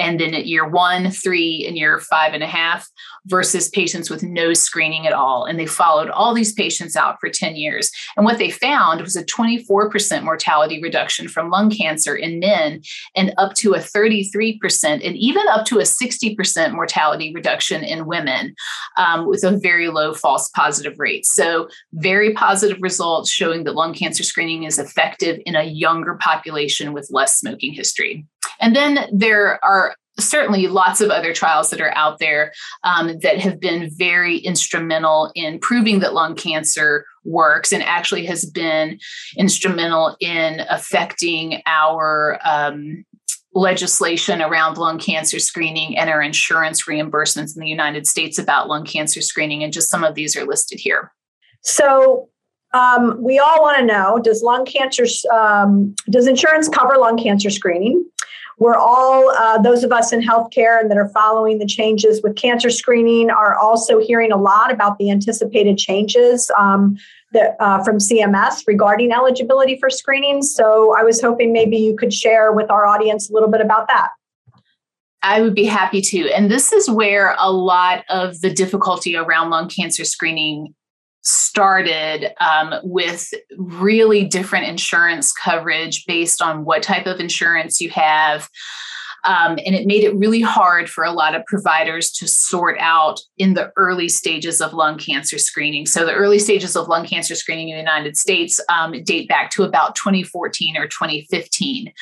and 0.00 0.18
then 0.18 0.34
at 0.34 0.46
year 0.46 0.66
one, 0.66 1.10
three, 1.10 1.66
and 1.66 1.76
year 1.76 1.98
five 1.98 2.32
and 2.32 2.42
a 2.42 2.46
half, 2.46 2.88
versus 3.26 3.68
patients 3.68 4.10
with 4.10 4.22
no 4.22 4.52
screening 4.52 5.06
at 5.06 5.12
all. 5.12 5.44
And 5.44 5.58
they 5.58 5.66
followed 5.66 6.10
all 6.10 6.34
these 6.34 6.52
patients 6.52 6.96
out 6.96 7.16
for 7.20 7.28
10 7.28 7.56
years. 7.56 7.90
And 8.16 8.24
what 8.24 8.38
they 8.38 8.50
found 8.50 9.00
was 9.00 9.16
a 9.16 9.24
24% 9.24 10.22
mortality 10.22 10.80
reduction 10.82 11.28
from 11.28 11.50
lung 11.50 11.70
cancer 11.70 12.16
in 12.16 12.38
men, 12.38 12.82
and 13.14 13.34
up 13.38 13.54
to 13.54 13.74
a 13.74 13.78
33%, 13.78 14.60
and 14.84 15.16
even 15.16 15.46
up 15.48 15.66
to 15.66 15.78
a 15.78 15.82
60% 15.82 16.72
mortality 16.72 17.32
reduction 17.34 17.82
in 17.82 18.06
women 18.06 18.54
um, 18.96 19.26
with 19.26 19.44
a 19.44 19.56
very 19.56 19.88
low 19.88 20.14
false 20.14 20.48
positive 20.50 20.98
rate. 20.98 21.26
So, 21.26 21.68
very 21.92 22.32
positive 22.32 22.78
results 22.80 23.30
showing 23.30 23.64
that 23.64 23.74
lung 23.74 23.94
cancer 23.94 24.22
screening 24.22 24.64
is 24.64 24.78
effective 24.78 25.40
in 25.46 25.56
a 25.56 25.64
younger 25.64 26.14
population 26.14 26.92
with 26.92 27.08
less 27.10 27.38
smoking 27.38 27.72
history. 27.72 28.26
And 28.60 28.76
then 28.76 29.08
there 29.12 29.62
are 29.64 29.94
certainly 30.18 30.66
lots 30.66 31.00
of 31.00 31.10
other 31.10 31.32
trials 31.32 31.70
that 31.70 31.80
are 31.80 31.96
out 31.96 32.18
there 32.18 32.52
um, 32.84 33.18
that 33.20 33.38
have 33.38 33.60
been 33.60 33.90
very 33.96 34.38
instrumental 34.38 35.30
in 35.34 35.58
proving 35.60 36.00
that 36.00 36.14
lung 36.14 36.34
cancer 36.34 37.04
works 37.24 37.72
and 37.72 37.82
actually 37.82 38.26
has 38.26 38.44
been 38.44 38.98
instrumental 39.36 40.16
in 40.20 40.60
affecting 40.68 41.62
our 41.66 42.38
um, 42.44 43.04
legislation 43.54 44.40
around 44.40 44.78
lung 44.78 44.98
cancer 44.98 45.38
screening 45.38 45.96
and 45.96 46.08
our 46.08 46.22
insurance 46.22 46.84
reimbursements 46.84 47.56
in 47.56 47.60
the 47.60 47.68
United 47.68 48.06
States 48.06 48.38
about 48.38 48.68
lung 48.68 48.84
cancer 48.84 49.20
screening. 49.20 49.64
And 49.64 49.72
just 49.72 49.90
some 49.90 50.04
of 50.04 50.14
these 50.14 50.36
are 50.36 50.46
listed 50.46 50.78
here. 50.80 51.12
So, 51.62 52.28
um, 52.72 53.20
we 53.20 53.40
all 53.40 53.60
want 53.60 53.78
to 53.78 53.84
know 53.84 54.20
does 54.22 54.44
lung 54.44 54.64
cancer 54.64 55.04
um, 55.34 55.92
does 56.08 56.28
insurance 56.28 56.68
cover 56.68 56.96
lung 56.98 57.18
cancer 57.18 57.50
screening 57.50 58.08
we're 58.60 58.76
all, 58.76 59.30
uh, 59.30 59.58
those 59.58 59.82
of 59.82 59.90
us 59.90 60.12
in 60.12 60.20
healthcare 60.20 60.78
and 60.78 60.90
that 60.90 60.98
are 60.98 61.08
following 61.08 61.58
the 61.58 61.66
changes 61.66 62.22
with 62.22 62.36
cancer 62.36 62.68
screening, 62.68 63.30
are 63.30 63.54
also 63.54 63.98
hearing 63.98 64.30
a 64.30 64.36
lot 64.36 64.70
about 64.70 64.98
the 64.98 65.10
anticipated 65.10 65.78
changes 65.78 66.50
um, 66.58 66.96
that, 67.32 67.56
uh, 67.58 67.82
from 67.82 67.96
CMS 67.96 68.62
regarding 68.66 69.12
eligibility 69.12 69.78
for 69.78 69.88
screening. 69.88 70.42
So 70.42 70.94
I 70.96 71.02
was 71.02 71.22
hoping 71.22 71.54
maybe 71.54 71.78
you 71.78 71.96
could 71.96 72.12
share 72.12 72.52
with 72.52 72.70
our 72.70 72.84
audience 72.84 73.30
a 73.30 73.32
little 73.32 73.50
bit 73.50 73.62
about 73.62 73.88
that. 73.88 74.10
I 75.22 75.40
would 75.40 75.54
be 75.54 75.64
happy 75.64 76.02
to. 76.02 76.30
And 76.30 76.50
this 76.50 76.72
is 76.72 76.88
where 76.88 77.34
a 77.38 77.50
lot 77.50 78.04
of 78.10 78.42
the 78.42 78.50
difficulty 78.50 79.16
around 79.16 79.50
lung 79.50 79.68
cancer 79.68 80.04
screening 80.04 80.74
started 81.30 82.32
um, 82.40 82.74
with 82.82 83.32
really 83.56 84.24
different 84.24 84.66
insurance 84.66 85.32
coverage 85.32 86.04
based 86.06 86.42
on 86.42 86.64
what 86.64 86.82
type 86.82 87.06
of 87.06 87.20
insurance 87.20 87.80
you 87.80 87.90
have. 87.90 88.48
Um, 89.24 89.58
and 89.66 89.74
it 89.74 89.86
made 89.86 90.02
it 90.02 90.16
really 90.16 90.40
hard 90.40 90.88
for 90.88 91.04
a 91.04 91.12
lot 91.12 91.34
of 91.34 91.44
providers 91.44 92.10
to 92.12 92.26
sort 92.26 92.78
out 92.78 93.20
in 93.36 93.52
the 93.52 93.70
early 93.76 94.08
stages 94.08 94.62
of 94.62 94.72
lung 94.72 94.96
cancer 94.96 95.38
screening. 95.38 95.84
So, 95.84 96.06
the 96.06 96.14
early 96.14 96.38
stages 96.38 96.74
of 96.74 96.88
lung 96.88 97.04
cancer 97.04 97.34
screening 97.34 97.68
in 97.68 97.74
the 97.74 97.80
United 97.80 98.16
States 98.16 98.58
um, 98.70 98.92
date 99.04 99.28
back 99.28 99.50
to 99.50 99.64
about 99.64 99.94
2014 99.94 100.76
or 100.78 100.86
2015. 100.86 101.92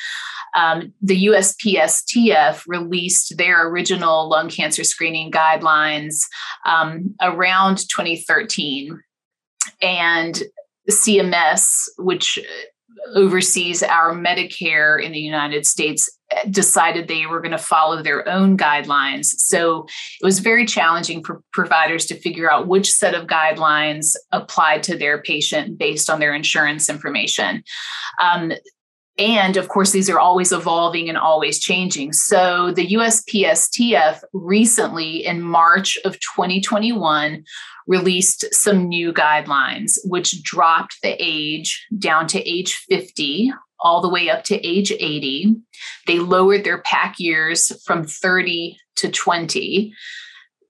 Um, 0.55 0.93
the 1.01 1.25
USPSTF 1.25 2.63
released 2.67 3.37
their 3.37 3.67
original 3.67 4.29
lung 4.29 4.49
cancer 4.49 4.85
screening 4.85 5.29
guidelines 5.29 6.21
um, 6.65 7.15
around 7.21 7.79
2013 7.89 8.97
and 9.81 10.41
CMS, 10.89 11.87
which 11.97 12.39
oversees 13.15 13.81
our 13.83 14.13
Medicare 14.13 15.01
in 15.01 15.11
the 15.11 15.19
United 15.19 15.65
States, 15.65 16.09
decided 16.49 17.07
they 17.07 17.25
were 17.25 17.39
going 17.39 17.51
to 17.51 17.57
follow 17.57 18.01
their 18.01 18.27
own 18.27 18.57
guidelines. 18.57 19.25
So 19.25 19.87
it 20.21 20.25
was 20.25 20.39
very 20.39 20.65
challenging 20.65 21.23
for 21.23 21.41
providers 21.53 22.05
to 22.07 22.15
figure 22.15 22.51
out 22.51 22.67
which 22.67 22.91
set 22.91 23.15
of 23.15 23.27
guidelines 23.27 24.15
applied 24.31 24.83
to 24.83 24.97
their 24.97 25.21
patient 25.21 25.77
based 25.77 26.09
on 26.09 26.19
their 26.19 26.33
insurance 26.33 26.89
information. 26.89 27.63
Um, 28.21 28.51
and 29.17 29.57
of 29.57 29.67
course, 29.67 29.91
these 29.91 30.09
are 30.09 30.19
always 30.19 30.53
evolving 30.53 31.09
and 31.09 31.17
always 31.17 31.59
changing. 31.59 32.13
So 32.13 32.71
the 32.71 32.87
USPSTF 32.87 34.21
recently, 34.31 35.25
in 35.25 35.41
March 35.41 35.97
of 36.05 36.13
2021, 36.19 37.43
released 37.89 38.45
some 38.53 38.87
new 38.87 39.11
guidelines, 39.11 39.97
which 40.05 40.43
dropped 40.43 40.97
the 41.01 41.17
age 41.19 41.87
down 41.97 42.27
to 42.27 42.39
age 42.47 42.75
50 42.87 43.51
all 43.81 43.99
the 43.99 44.09
way 44.09 44.29
up 44.29 44.43
to 44.43 44.55
age 44.65 44.91
80. 44.91 45.55
They 46.05 46.19
lowered 46.19 46.63
their 46.63 46.81
pack 46.83 47.15
years 47.19 47.71
from 47.85 48.05
30 48.05 48.77
to 48.97 49.09
20. 49.09 49.91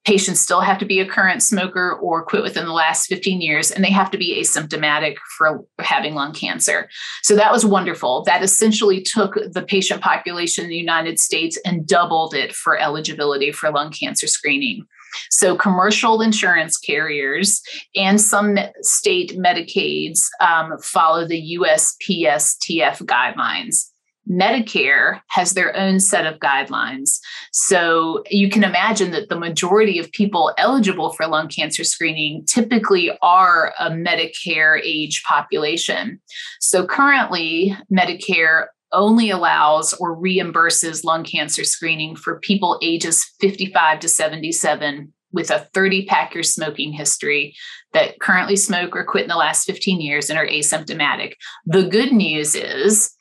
Patients 0.06 0.40
still 0.40 0.62
have 0.62 0.78
to 0.78 0.86
be 0.86 1.02
a 1.02 1.06
current 1.06 1.44
smoker 1.44 1.92
or 1.92 2.24
quit 2.24 2.42
within 2.42 2.66
the 2.66 2.72
last 2.72 3.08
15 3.08 3.42
years, 3.42 3.70
and 3.70 3.84
they 3.84 3.92
have 3.92 4.10
to 4.12 4.18
be 4.18 4.42
asymptomatic 4.42 5.18
for 5.38 5.66
having 5.80 6.16
lung 6.16 6.34
cancer. 6.34 6.88
So 7.22 7.36
that 7.36 7.52
was 7.52 7.66
wonderful. 7.66 8.24
That 8.24 8.42
essentially 8.42 9.02
took 9.02 9.36
the 9.52 9.62
patient 9.62 10.02
population 10.02 10.64
in 10.64 10.70
the 10.70 10.78
United 10.78 11.20
States 11.20 11.60
and 11.66 11.86
doubled 11.86 12.34
it 12.34 12.56
for 12.56 12.78
eligibility 12.78 13.52
for 13.52 13.72
lung 13.72 13.92
cancer 13.92 14.26
screening. 14.26 14.86
So, 15.30 15.56
commercial 15.56 16.22
insurance 16.22 16.78
carriers 16.78 17.62
and 17.96 18.20
some 18.20 18.58
state 18.82 19.38
Medicaids 19.38 20.20
um, 20.42 20.78
follow 20.80 21.26
the 21.28 21.58
USPSTF 21.60 23.04
guidelines. 23.04 23.86
Medicare 24.30 25.22
has 25.30 25.54
their 25.54 25.76
own 25.76 26.00
set 26.00 26.26
of 26.26 26.40
guidelines. 26.40 27.20
So 27.52 28.24
you 28.30 28.50
can 28.50 28.64
imagine 28.64 29.12
that 29.12 29.30
the 29.30 29.40
majority 29.40 29.98
of 29.98 30.12
people 30.12 30.54
eligible 30.58 31.14
for 31.14 31.28
lung 31.28 31.48
cancer 31.48 31.84
screening 31.84 32.46
typically 32.46 33.12
are 33.24 33.74
a 33.80 33.90
Medicare 33.90 34.80
age 34.84 35.24
population. 35.28 36.22
So 36.60 36.86
currently, 36.86 37.76
Medicare 37.92 38.68
only 38.92 39.30
allows 39.30 39.94
or 39.94 40.18
reimburses 40.18 41.04
lung 41.04 41.24
cancer 41.24 41.64
screening 41.64 42.16
for 42.16 42.40
people 42.40 42.80
ages 42.82 43.26
55 43.40 44.00
to 44.00 44.10
77 44.10 45.14
with 45.32 45.52
a 45.52 45.60
30 45.74 46.06
pack 46.06 46.34
year 46.34 46.44
smoking 46.44 46.92
history 46.92 47.56
that 47.94 48.20
currently 48.20 48.56
smoke 48.56 48.96
or 48.96 49.04
quit 49.04 49.24
in 49.24 49.30
the 49.30 49.36
last 49.36 49.66
15 49.66 50.02
years 50.02 50.30
and 50.30 50.40
are 50.40 50.48
asymptomatic. 50.48 51.34
The 51.66 51.84
good 51.84 52.12
news 52.12 52.56
is 52.56 53.12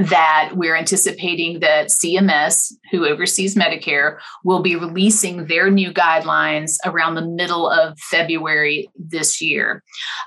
that 0.00 0.52
we're 0.54 0.76
anticipating 0.76 1.60
that 1.60 1.88
CMS, 1.88 2.72
who 2.90 3.06
oversees 3.06 3.54
Medicare, 3.54 4.18
will 4.44 4.62
be 4.62 4.76
releasing 4.76 5.46
their 5.46 5.70
new 5.70 5.92
guidelines 5.92 6.76
around 6.84 7.14
the 7.14 7.26
middle 7.26 7.68
of 7.68 7.98
February 7.98 8.88
this 8.96 9.40
year. 9.40 9.82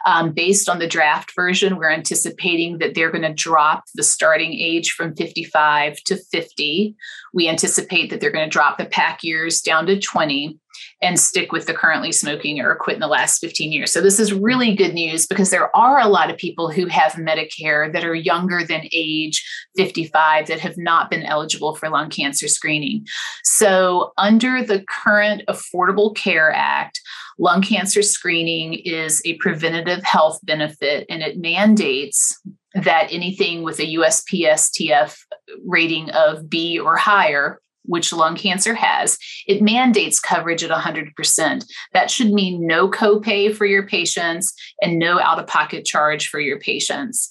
Um, 0.06 0.34
based 0.34 0.70
on 0.70 0.80
the 0.80 0.88
draft 0.88 1.34
version, 1.36 1.78
we're 1.78 1.92
anticipating 1.92 2.78
that 2.78 2.94
they're 2.94 3.12
going 3.12 3.24
to 3.24 3.34
drop 3.34 3.84
the 3.96 4.04
starting 4.04 4.54
age 4.54 4.92
from 4.92 5.16
55 5.16 5.98
to 6.06 6.18
50. 6.18 6.96
We 7.34 7.50
anticipate 7.50 8.10
that 8.10 8.22
they're 8.22 8.32
going 8.32 8.48
to 8.48 8.54
drop 8.54 8.78
the 8.78 8.86
pack 8.86 9.24
years 9.24 9.62
down 9.62 9.86
to 9.88 10.00
20 10.00 10.60
and 11.02 11.20
stick 11.20 11.52
with 11.52 11.66
the 11.66 11.74
currently 11.74 12.12
smoking 12.12 12.60
or 12.60 12.76
quit 12.76 12.96
in 12.96 13.02
the 13.02 13.08
last 13.08 13.40
15 13.40 13.72
years. 13.72 13.92
So 13.92 14.02
this 14.02 14.20
is 14.20 14.34
really 14.34 14.74
good 14.76 14.94
news 14.94 15.28
because 15.28 15.50
there 15.50 15.76
are 15.76 16.00
a 16.00 16.08
lot 16.08 16.30
of 16.32 16.38
people 16.38 16.72
who 16.72 16.88
have 16.88 17.14
Medicare 17.14 17.92
that 17.92 18.06
are 18.06 18.16
younger 18.16 18.64
than 18.64 18.88
age 18.94 19.46
55 19.76 20.48
that 20.48 20.60
have 20.60 20.78
not 20.78 21.10
been 21.10 21.24
eligible 21.24 21.76
for 21.76 21.90
lung 21.90 22.10
cancer 22.10 22.48
screening. 22.48 23.06
So 23.44 24.14
under 24.18 24.64
the 24.64 24.84
current 24.88 25.44
Affordable 25.50 26.16
Care 26.16 26.52
Act, 26.52 27.02
lung 27.38 27.62
cancer 27.62 28.02
screening 28.02 28.76
is 28.76 29.22
a 29.26 29.38
preventative 29.38 30.04
health 30.04 30.40
benefit 30.44 31.06
and 31.10 31.22
it 31.22 31.38
mandates 31.38 32.40
that 32.74 33.08
anything 33.12 33.64
with 33.64 33.80
a 33.80 33.96
USPSTF 33.96 35.18
rating 35.66 36.10
of 36.12 36.50
B 36.50 36.80
or 36.80 36.98
higher 36.98 37.62
which 37.88 38.14
lung 38.14 38.36
cancer 38.36 38.74
has, 38.74 39.18
it 39.48 39.62
mandates 39.62 40.20
coverage 40.20 40.64
at 40.64 40.72
100%. 40.72 41.66
That 41.94 42.12
should 42.12 42.32
mean 42.32 42.66
no 42.66 42.90
copay 42.90 43.54
for 43.56 43.66
your 43.66 43.88
patients 43.88 44.54
and 44.82 45.00
no 45.00 45.20
out 45.20 45.40
of 45.40 45.48
pocket 45.48 45.86
charge 45.86 46.28
for 46.28 46.40
your 46.40 46.60
patients. 46.60 47.28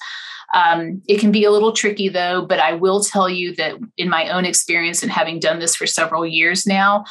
Um, 0.55 1.03
it 1.09 1.19
can 1.19 1.33
be 1.33 1.45
a 1.45 1.51
little 1.51 1.73
tricky 1.73 2.09
though, 2.09 2.47
but 2.47 2.61
I 2.61 2.75
will 2.75 3.03
tell 3.03 3.29
you 3.29 3.55
that 3.57 3.75
in 3.97 4.09
my 4.09 4.29
own 4.29 4.45
experience 4.45 5.03
and 5.03 5.11
having 5.11 5.41
done 5.41 5.59
this 5.59 5.75
for 5.75 5.87
several 5.87 6.25
years 6.25 6.65
now, 6.67 7.05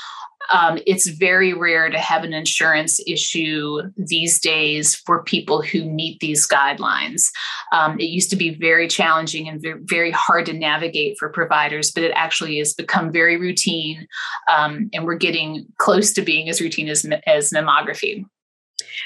um, 0.52 0.80
it's 0.86 1.08
very 1.08 1.54
rare 1.54 1.90
to 1.90 2.00
have 2.00 2.24
an 2.24 2.34
insurance 2.34 3.00
issue 3.08 3.82
these 3.98 4.40
days 4.40 4.96
for 4.96 5.24
people 5.24 5.62
who 5.62 5.86
meet 5.86 6.20
these 6.20 6.48
guidelines. 6.48 7.30
Um, 7.72 8.00
it 8.00 8.06
used 8.06 8.30
to 8.32 8.36
be 8.36 8.56
very 8.56 8.88
challenging 8.88 9.48
and 9.48 9.64
very 9.84 10.12
hard 10.12 10.46
to 10.48 10.54
navigate 10.54 11.18
for 11.18 11.30
providers, 11.30 11.92
but 11.92 12.04
it 12.04 12.12
actually 12.16 12.58
has 12.60 12.74
become 12.74 13.12
very 13.12 13.38
routine, 13.38 14.08
um, 14.52 14.90
and 14.94 15.06
we're 15.06 15.16
getting 15.16 15.66
close 15.78 16.14
to 16.14 16.22
being 16.22 16.50
as 16.50 16.62
routine 16.62 16.90
as, 16.90 17.06
as 17.26 17.52
mammography. 17.52 18.26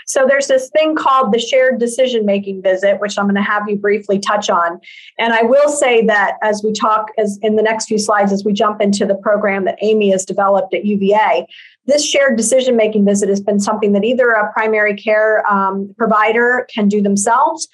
So 0.06 0.26
there's 0.28 0.48
this 0.48 0.70
thing 0.70 0.96
called 0.96 1.34
the 1.34 1.40
shared 1.40 1.80
decision 1.80 2.26
making 2.26 2.62
visit, 2.62 3.00
which 3.00 3.18
I'm 3.18 3.26
going 3.26 3.36
to 3.36 3.42
have 3.42 3.68
you 3.68 3.76
briefly 3.76 4.20
touch 4.20 4.50
on. 4.50 4.80
And 5.18 5.34
I 5.34 5.44
will 5.44 5.70
say 5.70 6.06
that 6.06 6.36
as 6.42 6.62
we 6.64 6.74
talk, 6.74 7.12
as 7.18 7.40
in 7.42 7.56
the 7.56 7.64
next 7.64 7.86
few 7.88 7.98
slides, 7.98 8.32
as 8.32 8.44
we 8.44 8.54
jump 8.54 8.82
into 8.82 9.06
the 9.06 9.16
program 9.16 9.66
that 9.66 9.78
Aimee 9.82 10.12
has 10.12 10.26
developed 10.26 10.74
at 10.74 10.86
UVA, 10.86 11.48
this 11.86 12.06
shared 12.06 12.38
decision 12.38 12.76
making 12.76 13.06
visit 13.06 13.30
has 13.30 13.42
been 13.42 13.60
something 13.60 13.94
that 13.94 14.04
either 14.04 14.30
a 14.32 14.52
primary 14.52 14.96
care 14.96 15.46
um, 15.48 15.94
provider 15.98 16.68
can 16.74 16.88
do 16.88 17.02
themselves 17.02 17.68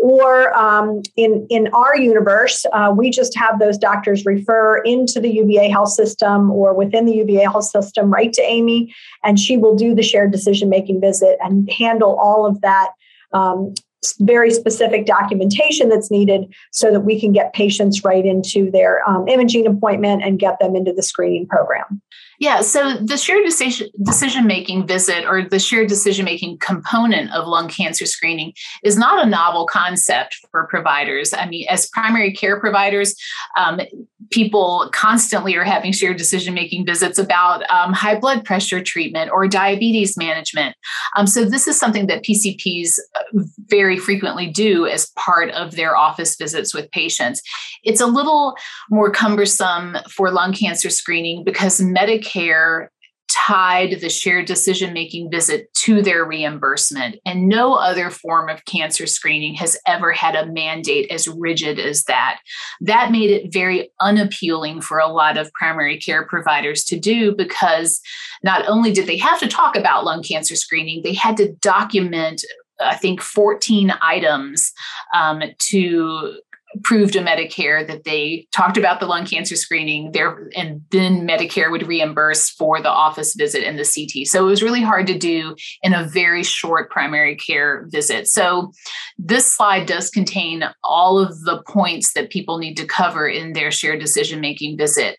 or 0.00 0.56
um, 0.56 1.02
in, 1.16 1.46
in 1.50 1.68
our 1.74 1.96
universe, 1.96 2.64
uh, 2.72 2.92
we 2.96 3.10
just 3.10 3.36
have 3.36 3.58
those 3.58 3.76
doctors 3.76 4.24
refer 4.24 4.78
into 4.78 5.20
the 5.20 5.28
UVA 5.28 5.68
health 5.68 5.90
system 5.90 6.50
or 6.50 6.72
within 6.74 7.04
the 7.04 7.14
UVA 7.14 7.42
health 7.42 7.64
system 7.64 8.10
right 8.10 8.32
to 8.32 8.42
Aimee, 8.42 8.94
and 9.22 9.38
she 9.38 9.58
will 9.58 9.76
do 9.76 9.94
the 9.94 10.02
shared 10.02 10.32
decision 10.32 10.70
making 10.70 11.00
visit 11.00 11.36
and 11.40 11.70
handle 11.70 12.18
all 12.18 12.46
of 12.46 12.62
that 12.62 12.92
um, 13.32 13.74
very 14.20 14.50
specific 14.50 15.04
documentation 15.04 15.90
that's 15.90 16.10
needed 16.10 16.52
so 16.72 16.90
that 16.90 17.00
we 17.00 17.20
can 17.20 17.32
get 17.32 17.52
patients 17.52 18.02
right 18.02 18.24
into 18.24 18.70
their 18.70 19.06
um, 19.08 19.28
imaging 19.28 19.66
appointment 19.66 20.22
and 20.24 20.38
get 20.38 20.58
them 20.58 20.74
into 20.74 20.92
the 20.92 21.02
screening 21.02 21.46
program. 21.46 22.00
Yeah, 22.40 22.62
so 22.62 22.94
the 22.94 23.18
shared 23.18 23.44
decision 23.44 24.46
making 24.46 24.86
visit 24.86 25.26
or 25.26 25.42
the 25.42 25.58
shared 25.58 25.88
decision 25.88 26.24
making 26.24 26.56
component 26.56 27.30
of 27.32 27.46
lung 27.46 27.68
cancer 27.68 28.06
screening 28.06 28.54
is 28.82 28.96
not 28.96 29.22
a 29.22 29.28
novel 29.28 29.66
concept 29.66 30.38
for 30.50 30.66
providers. 30.66 31.34
I 31.34 31.46
mean, 31.46 31.66
as 31.68 31.86
primary 31.90 32.32
care 32.32 32.58
providers, 32.58 33.14
um, 33.58 33.82
people 34.30 34.88
constantly 34.94 35.54
are 35.54 35.64
having 35.64 35.92
shared 35.92 36.16
decision 36.16 36.54
making 36.54 36.86
visits 36.86 37.18
about 37.18 37.68
um, 37.68 37.92
high 37.92 38.18
blood 38.18 38.42
pressure 38.42 38.82
treatment 38.82 39.30
or 39.30 39.46
diabetes 39.46 40.16
management. 40.16 40.74
Um, 41.16 41.26
so 41.26 41.44
this 41.44 41.68
is 41.68 41.78
something 41.78 42.06
that 42.06 42.24
PCPs 42.24 42.98
uh, 43.16 43.42
very 43.66 43.98
frequently 43.98 44.46
do 44.46 44.86
as 44.86 45.10
part 45.10 45.50
of 45.50 45.72
their 45.72 45.94
office 45.94 46.36
visits 46.36 46.72
with 46.72 46.90
patients. 46.90 47.42
It's 47.84 48.00
a 48.00 48.06
little 48.06 48.56
more 48.88 49.10
cumbersome 49.10 49.98
for 50.08 50.30
lung 50.30 50.54
cancer 50.54 50.88
screening 50.88 51.44
because 51.44 51.80
Medicare 51.80 52.29
care 52.30 52.90
tied 53.30 54.00
the 54.00 54.08
shared 54.08 54.46
decision 54.46 54.92
making 54.92 55.30
visit 55.30 55.72
to 55.72 56.02
their 56.02 56.24
reimbursement. 56.24 57.16
And 57.24 57.48
no 57.48 57.74
other 57.74 58.10
form 58.10 58.48
of 58.48 58.64
cancer 58.64 59.06
screening 59.06 59.54
has 59.54 59.78
ever 59.86 60.12
had 60.12 60.34
a 60.34 60.46
mandate 60.46 61.10
as 61.10 61.28
rigid 61.28 61.78
as 61.78 62.04
that. 62.04 62.40
That 62.80 63.12
made 63.12 63.30
it 63.30 63.52
very 63.52 63.90
unappealing 64.00 64.80
for 64.80 64.98
a 64.98 65.08
lot 65.08 65.36
of 65.36 65.52
primary 65.52 65.98
care 65.98 66.26
providers 66.26 66.84
to 66.84 66.98
do 66.98 67.34
because 67.34 68.00
not 68.42 68.66
only 68.68 68.92
did 68.92 69.06
they 69.06 69.18
have 69.18 69.38
to 69.40 69.48
talk 69.48 69.76
about 69.76 70.04
lung 70.04 70.22
cancer 70.22 70.56
screening, 70.56 71.02
they 71.02 71.14
had 71.14 71.36
to 71.36 71.52
document. 71.60 72.44
I 72.80 72.96
think 72.96 73.20
14 73.20 73.92
items 74.02 74.72
um, 75.14 75.42
to 75.58 76.40
proved 76.84 77.12
to 77.14 77.20
Medicare 77.20 77.86
that 77.86 78.04
they 78.04 78.46
talked 78.52 78.76
about 78.76 79.00
the 79.00 79.06
lung 79.06 79.26
cancer 79.26 79.56
screening 79.56 80.12
there 80.12 80.48
and 80.56 80.82
then 80.90 81.26
Medicare 81.26 81.70
would 81.70 81.86
reimburse 81.86 82.50
for 82.50 82.80
the 82.80 82.88
office 82.88 83.34
visit 83.34 83.64
and 83.64 83.78
the 83.78 83.84
CT. 83.84 84.26
So 84.26 84.44
it 84.44 84.50
was 84.50 84.62
really 84.62 84.82
hard 84.82 85.06
to 85.08 85.18
do 85.18 85.56
in 85.82 85.94
a 85.94 86.06
very 86.06 86.44
short 86.44 86.90
primary 86.90 87.36
care 87.36 87.86
visit. 87.90 88.28
So 88.28 88.72
this 89.18 89.50
slide 89.50 89.86
does 89.86 90.10
contain 90.10 90.64
all 90.84 91.18
of 91.18 91.40
the 91.40 91.62
points 91.66 92.12
that 92.12 92.30
people 92.30 92.58
need 92.58 92.76
to 92.76 92.86
cover 92.86 93.28
in 93.28 93.52
their 93.52 93.70
shared 93.70 94.00
decision 94.00 94.40
making 94.40 94.78
visit. 94.78 95.16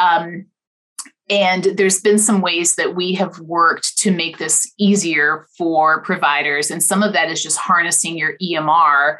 Um, 0.00 0.46
and 1.30 1.64
there's 1.76 2.00
been 2.00 2.18
some 2.18 2.42
ways 2.42 2.74
that 2.74 2.94
we 2.94 3.14
have 3.14 3.38
worked 3.40 3.96
to 3.98 4.10
make 4.10 4.36
this 4.36 4.70
easier 4.78 5.46
for 5.56 6.02
providers. 6.02 6.70
And 6.70 6.82
some 6.82 7.02
of 7.02 7.14
that 7.14 7.30
is 7.30 7.42
just 7.42 7.56
harnessing 7.56 8.18
your 8.18 8.36
EMR 8.42 9.16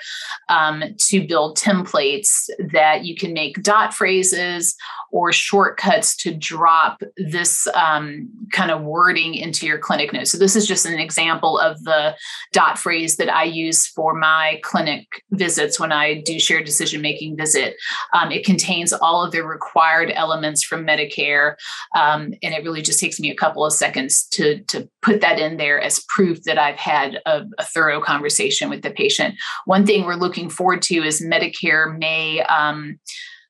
um, 0.50 0.82
to 0.98 1.26
build 1.26 1.56
templates 1.56 2.50
that 2.72 3.04
you 3.04 3.16
can 3.16 3.32
make 3.32 3.62
dot 3.62 3.94
phrases 3.94 4.76
or 5.14 5.32
shortcuts 5.32 6.16
to 6.16 6.34
drop 6.34 7.00
this 7.16 7.68
um, 7.68 8.28
kind 8.50 8.72
of 8.72 8.82
wording 8.82 9.34
into 9.34 9.64
your 9.64 9.78
clinic 9.78 10.12
notes. 10.12 10.32
So, 10.32 10.38
this 10.38 10.56
is 10.56 10.66
just 10.66 10.86
an 10.86 10.98
example 10.98 11.58
of 11.58 11.82
the 11.84 12.16
dot 12.52 12.78
phrase 12.78 13.16
that 13.16 13.32
I 13.32 13.44
use 13.44 13.86
for 13.86 14.12
my 14.14 14.58
clinic 14.62 15.06
visits 15.30 15.78
when 15.78 15.92
I 15.92 16.20
do 16.20 16.40
shared 16.40 16.64
decision 16.64 17.00
making 17.00 17.36
visit. 17.36 17.76
Um, 18.12 18.32
it 18.32 18.44
contains 18.44 18.92
all 18.92 19.24
of 19.24 19.30
the 19.30 19.44
required 19.44 20.10
elements 20.14 20.64
from 20.64 20.84
Medicare, 20.84 21.54
um, 21.94 22.34
and 22.42 22.54
it 22.54 22.64
really 22.64 22.82
just 22.82 23.00
takes 23.00 23.20
me 23.20 23.30
a 23.30 23.36
couple 23.36 23.64
of 23.64 23.72
seconds 23.72 24.26
to, 24.32 24.60
to 24.64 24.88
put 25.02 25.20
that 25.20 25.38
in 25.38 25.56
there 25.56 25.80
as 25.80 26.04
proof 26.08 26.42
that 26.44 26.58
I've 26.58 26.76
had 26.76 27.20
a, 27.26 27.44
a 27.58 27.64
thorough 27.64 28.00
conversation 28.00 28.68
with 28.68 28.82
the 28.82 28.90
patient. 28.90 29.36
One 29.64 29.86
thing 29.86 30.04
we're 30.04 30.14
looking 30.14 30.50
forward 30.50 30.82
to 30.82 30.96
is 30.96 31.22
Medicare 31.22 31.96
may 31.96 32.42
um, 32.42 32.98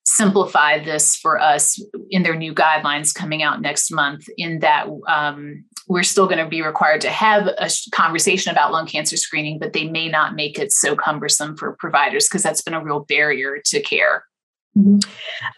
simplify 0.04 0.78
this 0.78 1.16
for 1.16 1.40
us 1.40 1.82
in 2.10 2.22
their 2.22 2.36
new 2.36 2.54
guidelines 2.54 3.14
coming 3.14 3.42
out 3.42 3.62
next 3.62 3.90
month 3.90 4.26
in 4.36 4.58
that 4.60 4.86
um, 5.08 5.64
we're 5.88 6.02
still 6.02 6.26
going 6.26 6.42
to 6.42 6.48
be 6.48 6.62
required 6.62 7.00
to 7.00 7.10
have 7.10 7.46
a 7.46 7.71
conversation 7.92 8.52
about 8.52 8.71
lung 8.71 8.86
cancer 8.86 9.16
screening 9.16 9.58
but 9.58 9.73
they 9.73 9.88
may 9.88 10.08
not 10.08 10.34
make 10.34 10.58
it 10.58 10.71
so 10.71 10.95
cumbersome 10.95 11.56
for 11.56 11.76
providers 11.78 12.28
because 12.28 12.42
that's 12.42 12.60
been 12.60 12.75
a 12.75 12.84
real 12.84 13.00
barrier 13.00 13.58
to 13.64 13.80
care 13.80 14.25
Mm-hmm. 14.76 14.99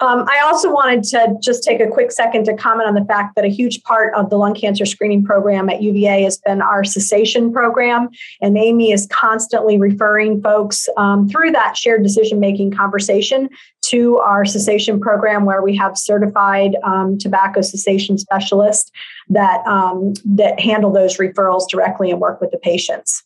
Um, 0.04 0.26
I 0.28 0.42
also 0.44 0.70
wanted 0.70 1.02
to 1.04 1.36
just 1.42 1.64
take 1.64 1.80
a 1.80 1.86
quick 1.86 2.12
second 2.12 2.44
to 2.44 2.54
comment 2.54 2.86
on 2.86 2.94
the 2.94 3.04
fact 3.06 3.34
that 3.36 3.46
a 3.46 3.48
huge 3.48 3.82
part 3.82 4.14
of 4.14 4.28
the 4.28 4.36
lung 4.36 4.54
cancer 4.54 4.84
screening 4.84 5.24
program 5.24 5.70
at 5.70 5.82
UVA 5.82 6.22
has 6.22 6.36
been 6.38 6.60
our 6.60 6.84
cessation 6.84 7.50
program. 7.50 8.10
And 8.42 8.56
Aimee 8.58 8.92
is 8.92 9.06
constantly 9.10 9.78
referring 9.78 10.42
folks 10.42 10.86
um, 10.98 11.28
through 11.28 11.52
that 11.52 11.78
shared 11.78 12.02
decision 12.02 12.40
making 12.40 12.72
conversation 12.72 13.48
to 13.86 14.18
our 14.18 14.44
cessation 14.44 15.00
program, 15.00 15.44
where 15.44 15.62
we 15.62 15.74
have 15.76 15.96
certified 15.96 16.76
um, 16.82 17.16
tobacco 17.16 17.62
cessation 17.62 18.18
specialists 18.18 18.90
that, 19.28 19.66
um, 19.66 20.12
that 20.24 20.60
handle 20.60 20.92
those 20.92 21.16
referrals 21.16 21.68
directly 21.70 22.10
and 22.10 22.20
work 22.20 22.40
with 22.40 22.50
the 22.50 22.58
patients. 22.58 23.25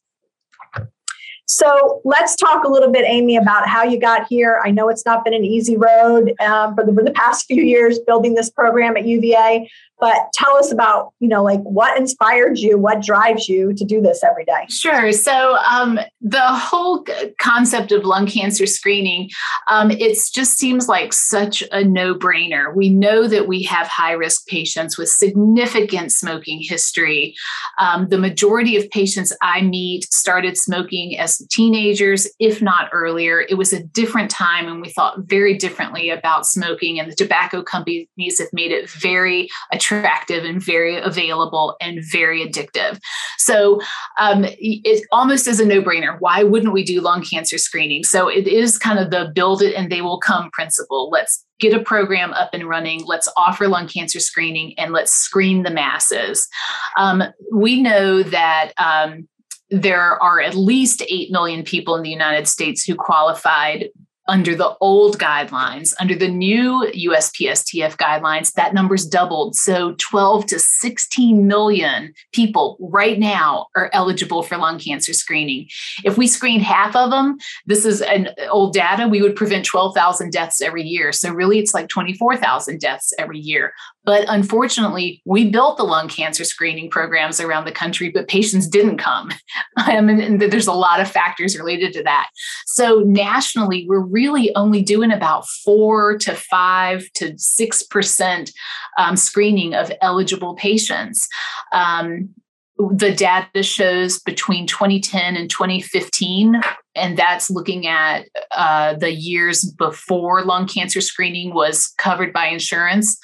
So 1.50 2.00
let's 2.04 2.36
talk 2.36 2.62
a 2.62 2.68
little 2.68 2.92
bit, 2.92 3.04
Aimee, 3.04 3.36
about 3.36 3.66
how 3.66 3.82
you 3.82 3.98
got 3.98 4.28
here. 4.28 4.62
I 4.64 4.70
know 4.70 4.88
it's 4.88 5.04
not 5.04 5.24
been 5.24 5.34
an 5.34 5.44
easy 5.44 5.76
road 5.76 6.32
um, 6.38 6.76
for, 6.76 6.86
the, 6.86 6.94
for 6.94 7.02
the 7.02 7.10
past 7.10 7.46
few 7.48 7.64
years 7.64 7.98
building 7.98 8.34
this 8.34 8.48
program 8.48 8.96
at 8.96 9.04
UVA, 9.04 9.68
but 10.00 10.32
tell 10.32 10.56
us 10.56 10.72
about 10.72 11.12
you 11.20 11.28
know 11.28 11.44
like 11.44 11.60
what 11.60 11.98
inspired 11.98 12.58
you 12.58 12.78
what 12.78 13.02
drives 13.02 13.48
you 13.48 13.74
to 13.74 13.84
do 13.84 14.00
this 14.00 14.24
every 14.24 14.44
day? 14.44 14.64
Sure. 14.68 15.12
So 15.12 15.56
um, 15.56 16.00
the 16.20 16.40
whole 16.40 17.04
concept 17.38 17.92
of 17.92 18.04
lung 18.04 18.26
cancer 18.26 18.64
screening 18.64 19.28
um, 19.68 19.90
it 19.90 20.18
just 20.32 20.58
seems 20.58 20.88
like 20.88 21.12
such 21.12 21.62
a 21.72 21.84
no-brainer. 21.84 22.74
We 22.74 22.88
know 22.88 23.28
that 23.28 23.46
we 23.46 23.62
have 23.64 23.88
high 23.88 24.12
risk 24.12 24.46
patients 24.46 24.96
with 24.96 25.08
significant 25.08 26.12
smoking 26.12 26.60
history. 26.62 27.34
Um, 27.78 28.08
the 28.08 28.18
majority 28.18 28.76
of 28.76 28.88
patients 28.90 29.36
i 29.42 29.60
meet 29.60 30.10
started 30.12 30.56
smoking 30.56 31.18
as 31.18 31.39
teenagers 31.48 32.28
if 32.38 32.60
not 32.60 32.88
earlier 32.92 33.40
it 33.48 33.54
was 33.54 33.72
a 33.72 33.82
different 33.82 34.30
time 34.30 34.68
and 34.68 34.80
we 34.80 34.90
thought 34.90 35.18
very 35.20 35.56
differently 35.56 36.10
about 36.10 36.46
smoking 36.46 36.98
and 36.98 37.10
the 37.10 37.16
tobacco 37.16 37.62
companies 37.62 38.38
have 38.38 38.48
made 38.52 38.72
it 38.72 38.88
very 38.90 39.48
attractive 39.72 40.44
and 40.44 40.62
very 40.62 40.96
available 40.96 41.76
and 41.80 42.00
very 42.10 42.46
addictive. 42.46 43.00
So 43.38 43.80
um, 44.18 44.44
it 44.46 45.04
almost 45.12 45.46
is 45.46 45.60
a 45.60 45.66
no 45.66 45.82
brainer. 45.82 46.16
Why 46.20 46.42
wouldn't 46.42 46.72
we 46.72 46.84
do 46.84 47.00
lung 47.00 47.22
cancer 47.22 47.58
screening? 47.58 48.04
So 48.04 48.28
it 48.28 48.46
is 48.46 48.78
kind 48.78 48.98
of 48.98 49.10
the 49.10 49.30
build 49.34 49.62
it 49.62 49.74
and 49.74 49.90
they 49.90 50.02
will 50.02 50.18
come 50.18 50.50
principle. 50.50 51.10
Let's 51.10 51.44
get 51.58 51.74
a 51.74 51.82
program 51.82 52.32
up 52.32 52.50
and 52.52 52.68
running. 52.68 53.04
Let's 53.04 53.30
offer 53.36 53.68
lung 53.68 53.86
cancer 53.86 54.20
screening 54.20 54.78
and 54.78 54.92
let's 54.92 55.12
screen 55.12 55.62
the 55.62 55.70
masses. 55.70 56.48
Um, 56.96 57.22
we 57.52 57.82
know 57.82 58.22
that. 58.22 58.72
Um, 58.78 59.28
there 59.70 60.22
are 60.22 60.40
at 60.40 60.54
least 60.54 61.02
8 61.08 61.30
million 61.30 61.62
people 61.62 61.96
in 61.96 62.02
the 62.02 62.10
United 62.10 62.48
States 62.48 62.84
who 62.84 62.94
qualified 62.94 63.88
under 64.30 64.54
the 64.54 64.76
old 64.80 65.18
guidelines. 65.18 65.92
Under 65.98 66.14
the 66.14 66.28
new 66.28 66.88
USPSTF 66.94 67.96
guidelines, 67.96 68.52
that 68.52 68.72
number's 68.72 69.04
doubled. 69.04 69.56
So 69.56 69.96
12 69.98 70.46
to 70.46 70.58
16 70.60 71.46
million 71.46 72.14
people 72.32 72.76
right 72.80 73.18
now 73.18 73.66
are 73.74 73.90
eligible 73.92 74.44
for 74.44 74.56
lung 74.56 74.78
cancer 74.78 75.12
screening. 75.12 75.68
If 76.04 76.16
we 76.16 76.28
screen 76.28 76.60
half 76.60 76.94
of 76.94 77.10
them, 77.10 77.38
this 77.66 77.84
is 77.84 78.02
an 78.02 78.28
old 78.50 78.72
data, 78.72 79.08
we 79.08 79.20
would 79.20 79.34
prevent 79.34 79.64
12,000 79.64 80.30
deaths 80.30 80.60
every 80.60 80.84
year. 80.84 81.10
So 81.10 81.32
really 81.32 81.58
it's 81.58 81.74
like 81.74 81.88
24,000 81.88 82.78
deaths 82.78 83.12
every 83.18 83.40
year. 83.40 83.72
But 84.04 84.24
unfortunately, 84.28 85.22
we 85.26 85.50
built 85.50 85.76
the 85.76 85.84
lung 85.84 86.08
cancer 86.08 86.44
screening 86.44 86.88
programs 86.90 87.38
around 87.38 87.66
the 87.66 87.72
country, 87.72 88.08
but 88.08 88.28
patients 88.28 88.66
didn't 88.66 88.96
come. 88.96 89.30
I 89.76 90.00
mean, 90.00 90.20
and 90.20 90.40
there's 90.40 90.66
a 90.66 90.72
lot 90.72 91.00
of 91.00 91.10
factors 91.10 91.58
related 91.58 91.92
to 91.94 92.02
that. 92.04 92.30
So 92.66 93.00
nationally, 93.00 93.86
we're 93.88 94.00
really 94.00 94.54
only 94.56 94.82
doing 94.82 95.12
about 95.12 95.46
four 95.64 96.16
to 96.18 96.34
five 96.34 97.04
to 97.14 97.38
six 97.38 97.82
percent 97.82 98.52
um, 98.96 99.16
screening 99.16 99.74
of 99.74 99.92
eligible 100.00 100.54
patients. 100.54 101.28
Um, 101.72 102.30
the 102.78 103.14
data 103.14 103.62
shows 103.62 104.20
between 104.20 104.66
2010 104.66 105.36
and 105.36 105.50
2015, 105.50 106.62
and 106.94 107.16
that's 107.16 107.50
looking 107.50 107.86
at 107.86 108.24
uh, 108.56 108.94
the 108.94 109.12
years 109.12 109.64
before 109.64 110.42
lung 110.44 110.66
cancer 110.66 111.02
screening 111.02 111.52
was 111.52 111.92
covered 111.98 112.32
by 112.32 112.46
insurance 112.46 113.18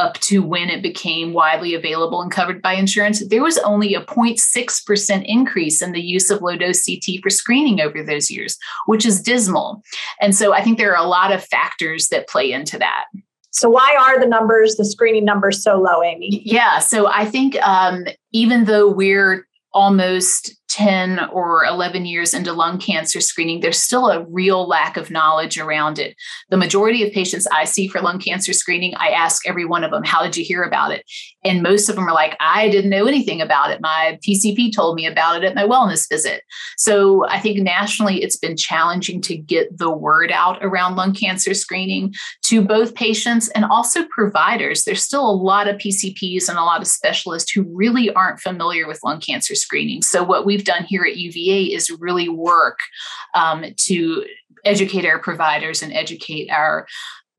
up 0.00 0.14
to 0.20 0.42
when 0.42 0.70
it 0.70 0.82
became 0.82 1.32
widely 1.32 1.74
available 1.74 2.22
and 2.22 2.32
covered 2.32 2.62
by 2.62 2.72
insurance, 2.72 3.26
there 3.28 3.42
was 3.42 3.58
only 3.58 3.94
a 3.94 4.00
0.6% 4.00 5.24
increase 5.26 5.82
in 5.82 5.92
the 5.92 6.00
use 6.00 6.30
of 6.30 6.40
low 6.40 6.56
dose 6.56 6.84
CT 6.84 7.22
for 7.22 7.30
screening 7.30 7.80
over 7.80 8.02
those 8.02 8.30
years, 8.30 8.56
which 8.86 9.04
is 9.04 9.22
dismal. 9.22 9.82
And 10.20 10.34
so 10.34 10.54
I 10.54 10.62
think 10.62 10.78
there 10.78 10.96
are 10.96 11.04
a 11.04 11.08
lot 11.08 11.32
of 11.32 11.44
factors 11.44 12.08
that 12.08 12.28
play 12.28 12.50
into 12.50 12.78
that. 12.78 13.04
So, 13.52 13.68
why 13.68 13.96
are 13.98 14.18
the 14.18 14.28
numbers, 14.28 14.76
the 14.76 14.84
screening 14.84 15.24
numbers, 15.24 15.62
so 15.62 15.80
low, 15.80 16.04
Aimee? 16.04 16.40
Yeah. 16.44 16.78
So, 16.78 17.08
I 17.08 17.24
think 17.24 17.56
um, 17.66 18.04
even 18.32 18.64
though 18.64 18.88
we're 18.88 19.44
almost 19.72 20.56
10 20.70 21.28
or 21.32 21.64
11 21.64 22.06
years 22.06 22.32
into 22.32 22.52
lung 22.52 22.78
cancer 22.78 23.20
screening, 23.20 23.60
there's 23.60 23.82
still 23.82 24.08
a 24.08 24.24
real 24.24 24.68
lack 24.68 24.96
of 24.96 25.10
knowledge 25.10 25.58
around 25.58 25.98
it. 25.98 26.16
The 26.48 26.56
majority 26.56 27.06
of 27.06 27.12
patients 27.12 27.46
I 27.52 27.64
see 27.64 27.88
for 27.88 28.00
lung 28.00 28.20
cancer 28.20 28.52
screening, 28.52 28.94
I 28.96 29.08
ask 29.08 29.46
every 29.46 29.64
one 29.64 29.82
of 29.82 29.90
them, 29.90 30.04
How 30.04 30.22
did 30.22 30.36
you 30.36 30.44
hear 30.44 30.62
about 30.62 30.92
it? 30.92 31.04
And 31.44 31.62
most 31.62 31.88
of 31.88 31.96
them 31.96 32.06
are 32.06 32.14
like, 32.14 32.36
I 32.38 32.68
didn't 32.68 32.90
know 32.90 33.06
anything 33.06 33.40
about 33.40 33.70
it. 33.70 33.80
My 33.80 34.18
PCP 34.26 34.74
told 34.74 34.94
me 34.94 35.06
about 35.06 35.42
it 35.42 35.44
at 35.44 35.54
my 35.54 35.64
wellness 35.64 36.08
visit. 36.08 36.42
So 36.76 37.26
I 37.26 37.40
think 37.40 37.58
nationally, 37.58 38.22
it's 38.22 38.36
been 38.36 38.56
challenging 38.56 39.20
to 39.22 39.36
get 39.36 39.76
the 39.76 39.90
word 39.90 40.30
out 40.30 40.58
around 40.62 40.96
lung 40.96 41.14
cancer 41.14 41.54
screening 41.54 42.14
to 42.44 42.62
both 42.62 42.94
patients 42.94 43.48
and 43.48 43.64
also 43.64 44.04
providers. 44.04 44.84
There's 44.84 45.02
still 45.02 45.28
a 45.28 45.32
lot 45.32 45.66
of 45.66 45.76
PCPs 45.76 46.48
and 46.48 46.58
a 46.58 46.62
lot 46.62 46.80
of 46.80 46.86
specialists 46.86 47.50
who 47.50 47.62
really 47.74 48.10
aren't 48.12 48.40
familiar 48.40 48.86
with 48.86 49.02
lung 49.02 49.20
cancer 49.20 49.54
screening. 49.54 50.02
So 50.02 50.22
what 50.22 50.46
we've 50.60 50.66
done 50.66 50.84
here 50.84 51.04
at 51.04 51.16
UVA 51.16 51.72
is 51.72 51.90
really 52.00 52.28
work 52.28 52.80
um, 53.34 53.64
to 53.76 54.24
educate 54.64 55.06
our 55.06 55.18
providers 55.18 55.82
and 55.82 55.92
educate 55.92 56.50
our 56.50 56.86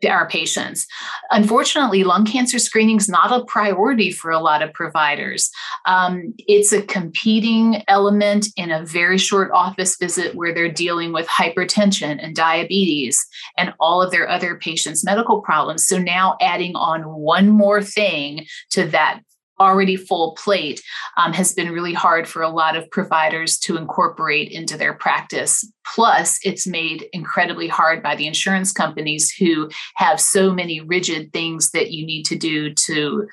our 0.09 0.27
patients. 0.27 0.87
Unfortunately, 1.29 2.03
lung 2.03 2.25
cancer 2.25 2.57
screening 2.57 2.97
is 2.97 3.07
not 3.07 3.31
a 3.31 3.45
priority 3.45 4.09
for 4.09 4.31
a 4.31 4.39
lot 4.39 4.63
of 4.63 4.73
providers. 4.73 5.51
Um, 5.85 6.33
it's 6.47 6.73
a 6.73 6.81
competing 6.81 7.83
element 7.87 8.47
in 8.57 8.71
a 8.71 8.83
very 8.83 9.19
short 9.19 9.51
office 9.51 9.97
visit 9.97 10.33
where 10.33 10.55
they're 10.55 10.71
dealing 10.71 11.13
with 11.13 11.27
hypertension 11.27 12.17
and 12.19 12.35
diabetes 12.35 13.23
and 13.59 13.75
all 13.79 14.01
of 14.01 14.09
their 14.09 14.27
other 14.27 14.55
patients' 14.55 15.03
medical 15.03 15.39
problems. 15.39 15.85
So 15.85 15.99
now 15.99 16.35
adding 16.41 16.75
on 16.75 17.03
one 17.03 17.49
more 17.49 17.83
thing 17.83 18.47
to 18.71 18.87
that 18.87 19.21
already 19.61 19.95
full 19.95 20.35
plate 20.35 20.81
um, 21.17 21.33
has 21.33 21.53
been 21.53 21.71
really 21.71 21.93
hard 21.93 22.27
for 22.27 22.41
a 22.41 22.49
lot 22.49 22.75
of 22.75 22.89
providers 22.89 23.57
to 23.59 23.77
incorporate 23.77 24.51
into 24.51 24.77
their 24.77 24.93
practice. 24.93 25.65
Plus, 25.95 26.39
it's 26.43 26.67
made 26.67 27.05
incredibly 27.11 27.67
hard 27.67 28.03
by 28.03 28.15
the 28.15 28.27
insurance 28.27 28.71
companies 28.71 29.31
who 29.31 29.69
have 29.95 30.19
so 30.19 30.51
many 30.51 30.79
rigid 30.79 31.33
things 31.33 31.71
that 31.71 31.91
you 31.91 32.05
need 32.05 32.23
to 32.23 32.35
do 32.35 32.73
to 32.73 33.27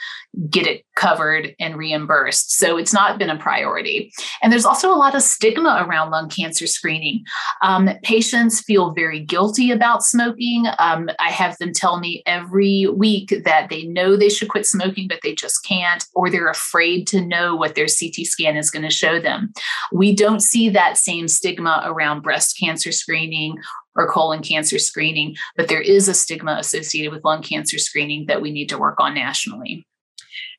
get 0.51 0.67
it 0.67 0.85
covered 0.97 1.55
and 1.61 1.77
reimbursed. 1.77 2.57
So 2.57 2.77
it's 2.77 2.93
not 2.93 3.19
been 3.19 3.31
a 3.31 3.38
priority. 3.38 4.12
And 4.43 4.53
there's 4.53 4.64
also 4.64 4.93
a 4.93 4.97
lot 4.97 5.14
of 5.14 5.23
stigma 5.23 5.85
around 5.87 6.11
lung 6.11 6.29
cancer 6.29 6.67
screening. 6.67 7.25
Um, 7.62 7.91
patients 8.03 8.61
feel 8.61 8.93
very 8.93 9.21
guilty 9.21 9.71
about 9.71 10.03
smoking. 10.03 10.67
Um, 10.79 11.09
I 11.21 11.31
have 11.31 11.57
them 11.59 11.73
tell 11.73 12.01
me 12.01 12.23
every 12.27 12.87
week 12.87 13.33
that 13.45 13.69
they 13.69 13.85
know 13.85 14.17
they 14.17 14.29
should 14.29 14.49
quit 14.49 14.67
smoking, 14.67 15.07
but 15.09 15.21
they 15.23 15.35
just 15.35 15.64
can't, 15.64 16.05
or 16.19 16.29
they're 16.29 16.51
afraid 16.51 17.07
to 17.07 17.25
know 17.25 17.55
what 17.55 17.77
their 17.77 17.87
CT 17.87 18.27
scan 18.27 18.57
is 18.57 18.73
going 18.73 18.83
to 18.83 18.91
show 18.91 19.21
them. 19.21 19.53
We 19.93 20.13
don't 20.13 20.41
see 20.41 20.69
that 20.71 20.99
same 20.99 21.29
stigma 21.29 21.85
around 21.87 22.23
breast 22.23 22.59
cancer 22.59 22.91
screening 22.91 23.57
or 23.95 24.11
colon 24.11 24.43
cancer 24.43 24.81
screening, 24.81 25.37
but 25.57 25.69
there 25.69 25.81
is 25.81 26.09
a 26.09 26.15
stigma 26.15 26.57
associated 26.59 27.13
with 27.13 27.25
lung 27.25 27.41
cancer 27.41 27.79
screening 27.79 28.27
that 28.27 28.43
we 28.43 28.51
need 28.51 28.69
to 28.71 28.79
work 28.79 28.97
on 28.99 29.15
nationally. 29.15 29.87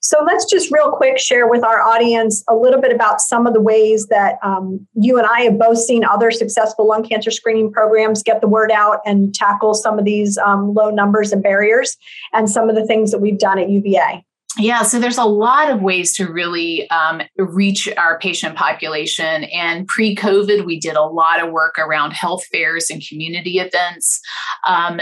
So 0.02 0.24
let's 0.26 0.46
just 0.46 0.72
real 0.72 0.92
quick 0.92 1.20
share 1.20 1.46
with 1.46 1.62
our 1.62 1.82
audience 1.82 2.42
a 2.48 2.56
little 2.56 2.80
bit 2.80 2.94
about 2.94 3.20
some 3.20 3.46
of 3.46 3.54
the 3.54 3.60
ways 3.60 4.08
that 4.08 4.38
um, 4.42 4.88
you 4.94 5.18
and 5.18 5.28
I 5.28 5.42
have 5.42 5.60
both 5.60 5.80
seen 5.80 6.06
other 6.06 6.32
successful 6.32 6.88
lung 6.88 7.04
cancer 7.04 7.32
screening 7.32 7.70
programs 7.70 8.24
get 8.24 8.40
the 8.40 8.48
word 8.48 8.72
out 8.72 9.00
and 9.06 9.36
tackle 9.36 9.74
some 9.74 10.00
of 10.00 10.06
these 10.06 10.38
um, 10.38 10.74
low 10.74 10.90
numbers 10.90 11.34
and 11.34 11.44
barriers, 11.44 11.98
and 12.32 12.50
some 12.50 12.70
of 12.70 12.78
the 12.78 12.86
things 12.86 13.12
that 13.12 13.20
we've 13.20 13.38
done 13.38 13.60
at 13.60 13.70
UVA. 13.70 14.24
Yeah, 14.60 14.82
so 14.84 15.00
there's 15.00 15.18
a 15.18 15.24
lot 15.24 15.72
of 15.72 15.82
ways 15.82 16.14
to 16.18 16.28
really 16.30 16.90
um, 16.90 17.22
reach 17.38 17.88
our 17.98 18.20
patient 18.20 18.58
population. 18.58 19.46
And 19.46 19.88
pre 19.88 20.16
COVID, 20.16 20.66
we 20.66 20.80
did 20.80 20.96
a 20.96 21.04
lot 21.04 21.42
of 21.42 21.52
work 21.52 21.80
around 21.80 22.12
health 22.12 22.46
fairs 22.46 22.90
and 22.90 23.02
community 23.08 23.60
events. 23.60 24.20
Um, 24.68 25.00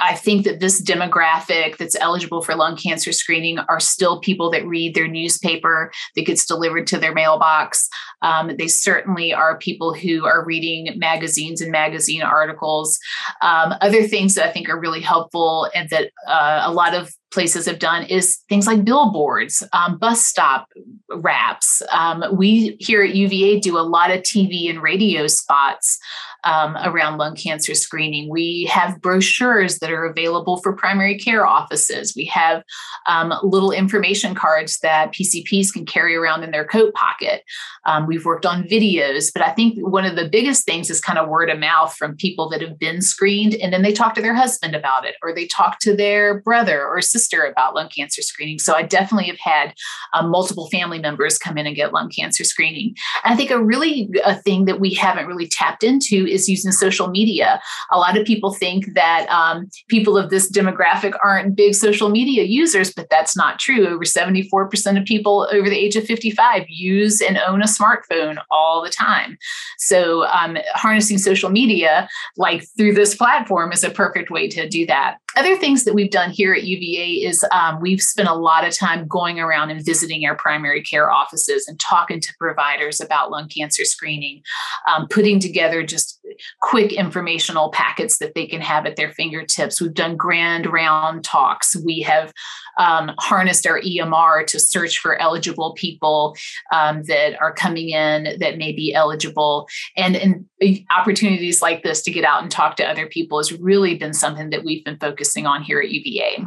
I 0.00 0.14
think 0.14 0.44
that 0.44 0.60
this 0.60 0.80
demographic 0.82 1.76
that's 1.76 1.96
eligible 1.96 2.42
for 2.42 2.54
lung 2.54 2.76
cancer 2.76 3.12
screening 3.12 3.58
are 3.58 3.80
still 3.80 4.20
people 4.20 4.50
that 4.50 4.66
read 4.66 4.94
their 4.94 5.08
newspaper 5.08 5.92
that 6.14 6.26
gets 6.26 6.46
delivered 6.46 6.86
to 6.88 6.98
their 6.98 7.12
mailbox. 7.12 7.88
Um, 8.22 8.56
they 8.56 8.68
certainly 8.68 9.32
are 9.32 9.58
people 9.58 9.94
who 9.94 10.24
are 10.24 10.44
reading 10.44 10.98
magazines 10.98 11.60
and 11.60 11.72
magazine 11.72 12.22
articles. 12.22 12.98
Um, 13.42 13.74
other 13.80 14.06
things 14.06 14.34
that 14.34 14.48
I 14.48 14.52
think 14.52 14.68
are 14.68 14.80
really 14.80 15.00
helpful 15.00 15.68
and 15.74 15.88
that 15.90 16.10
uh, 16.26 16.62
a 16.64 16.72
lot 16.72 16.94
of 16.94 17.12
places 17.32 17.66
have 17.66 17.78
done 17.78 18.04
is 18.04 18.38
things 18.48 18.66
like 18.66 18.84
billboards, 18.84 19.62
um, 19.72 19.98
bus 19.98 20.24
stop 20.24 20.68
wraps. 21.10 21.82
Um, 21.92 22.24
we 22.32 22.76
here 22.80 23.02
at 23.02 23.14
UVA 23.14 23.60
do 23.60 23.78
a 23.78 23.80
lot 23.80 24.10
of 24.10 24.22
TV 24.22 24.70
and 24.70 24.82
radio 24.82 25.26
spots 25.26 25.98
um, 26.46 26.76
around 26.76 27.18
lung 27.18 27.34
cancer 27.34 27.74
screening. 27.74 28.30
We 28.30 28.64
have 28.70 29.02
brochures 29.02 29.80
that 29.80 29.90
are 29.90 30.04
available 30.04 30.58
for 30.58 30.72
primary 30.72 31.18
care 31.18 31.44
offices. 31.44 32.14
We 32.16 32.24
have 32.26 32.62
um, 33.06 33.34
little 33.42 33.72
information 33.72 34.34
cards 34.34 34.78
that 34.78 35.12
PCPs 35.12 35.72
can 35.72 35.84
carry 35.84 36.14
around 36.14 36.44
in 36.44 36.52
their 36.52 36.64
coat 36.64 36.94
pocket. 36.94 37.42
Um, 37.84 38.06
we've 38.06 38.24
worked 38.24 38.46
on 38.46 38.62
videos, 38.62 39.32
but 39.32 39.42
I 39.42 39.50
think 39.52 39.76
one 39.78 40.04
of 40.04 40.14
the 40.14 40.28
biggest 40.28 40.64
things 40.64 40.88
is 40.88 41.00
kind 41.00 41.18
of 41.18 41.28
word 41.28 41.50
of 41.50 41.58
mouth 41.58 41.94
from 41.96 42.16
people 42.16 42.48
that 42.50 42.62
have 42.62 42.78
been 42.78 43.02
screened 43.02 43.54
and 43.54 43.72
then 43.72 43.82
they 43.82 43.92
talk 43.92 44.14
to 44.14 44.22
their 44.22 44.34
husband 44.34 44.76
about 44.76 45.04
it 45.04 45.16
or 45.22 45.34
they 45.34 45.46
talk 45.48 45.80
to 45.80 45.96
their 45.96 46.40
brother 46.42 46.86
or 46.86 47.00
sister 47.00 47.44
about 47.44 47.74
lung 47.74 47.88
cancer 47.88 48.22
screening. 48.22 48.60
So 48.60 48.74
I 48.74 48.82
definitely 48.82 49.26
have 49.26 49.38
had 49.40 49.74
um, 50.14 50.30
multiple 50.30 50.68
family 50.68 51.00
members 51.00 51.38
come 51.38 51.58
in 51.58 51.66
and 51.66 51.74
get 51.74 51.92
lung 51.92 52.10
cancer 52.10 52.44
screening. 52.44 52.94
And 53.24 53.34
I 53.34 53.36
think 53.36 53.50
a 53.50 53.62
really 53.62 54.10
a 54.24 54.36
thing 54.36 54.66
that 54.66 54.78
we 54.78 54.94
haven't 54.94 55.26
really 55.26 55.48
tapped 55.48 55.82
into 55.82 56.26
is 56.36 56.48
using 56.48 56.70
social 56.70 57.08
media. 57.08 57.60
A 57.90 57.98
lot 57.98 58.16
of 58.16 58.24
people 58.24 58.52
think 58.52 58.94
that 58.94 59.26
um, 59.28 59.68
people 59.88 60.16
of 60.16 60.30
this 60.30 60.50
demographic 60.50 61.14
aren't 61.24 61.56
big 61.56 61.74
social 61.74 62.08
media 62.08 62.44
users, 62.44 62.92
but 62.92 63.08
that's 63.10 63.36
not 63.36 63.58
true. 63.58 63.86
Over 63.86 64.04
74% 64.04 65.00
of 65.00 65.04
people 65.04 65.48
over 65.50 65.68
the 65.68 65.76
age 65.76 65.96
of 65.96 66.04
55 66.04 66.64
use 66.68 67.20
and 67.20 67.38
own 67.38 67.62
a 67.62 67.66
smartphone 67.66 68.36
all 68.50 68.82
the 68.82 68.90
time. 68.90 69.38
So 69.78 70.26
um, 70.26 70.56
harnessing 70.74 71.18
social 71.18 71.50
media, 71.50 72.08
like 72.36 72.64
through 72.76 72.94
this 72.94 73.14
platform, 73.14 73.72
is 73.72 73.82
a 73.82 73.90
perfect 73.90 74.30
way 74.30 74.48
to 74.48 74.68
do 74.68 74.86
that. 74.86 75.16
Other 75.36 75.56
things 75.56 75.84
that 75.84 75.94
we've 75.94 76.10
done 76.10 76.30
here 76.30 76.54
at 76.54 76.64
UVA 76.64 77.26
is 77.26 77.44
um, 77.52 77.78
we've 77.80 78.00
spent 78.00 78.28
a 78.28 78.34
lot 78.34 78.66
of 78.66 78.74
time 78.74 79.06
going 79.06 79.38
around 79.38 79.70
and 79.70 79.84
visiting 79.84 80.24
our 80.24 80.34
primary 80.34 80.82
care 80.82 81.10
offices 81.10 81.68
and 81.68 81.78
talking 81.78 82.20
to 82.20 82.34
providers 82.38 83.00
about 83.00 83.30
lung 83.30 83.48
cancer 83.48 83.84
screening, 83.84 84.42
um, 84.90 85.06
putting 85.08 85.38
together 85.38 85.84
just 85.84 86.20
quick 86.60 86.92
informational 86.92 87.70
packets 87.70 88.18
that 88.18 88.34
they 88.34 88.46
can 88.46 88.60
have 88.60 88.86
at 88.86 88.96
their 88.96 89.12
fingertips. 89.12 89.80
We've 89.80 89.94
done 89.94 90.16
grand 90.16 90.66
round 90.66 91.24
talks. 91.24 91.76
We 91.76 92.00
have 92.00 92.32
um, 92.78 93.12
harnessed 93.18 93.66
our 93.66 93.80
EMR 93.80 94.46
to 94.46 94.60
search 94.60 94.98
for 94.98 95.20
eligible 95.20 95.74
people 95.74 96.36
um, 96.72 97.02
that 97.04 97.40
are 97.40 97.52
coming 97.52 97.90
in 97.90 98.38
that 98.38 98.58
may 98.58 98.72
be 98.72 98.94
eligible. 98.94 99.68
And, 99.96 100.16
and 100.16 100.44
opportunities 100.90 101.62
like 101.62 101.82
this 101.82 102.02
to 102.02 102.10
get 102.10 102.24
out 102.24 102.42
and 102.42 102.50
talk 102.50 102.76
to 102.76 102.88
other 102.88 103.06
people 103.06 103.38
has 103.38 103.52
really 103.52 103.96
been 103.96 104.14
something 104.14 104.50
that 104.50 104.64
we've 104.64 104.84
been 104.84 104.98
focusing 104.98 105.46
on 105.46 105.62
here 105.62 105.80
at 105.80 105.90
UVA. 105.90 106.46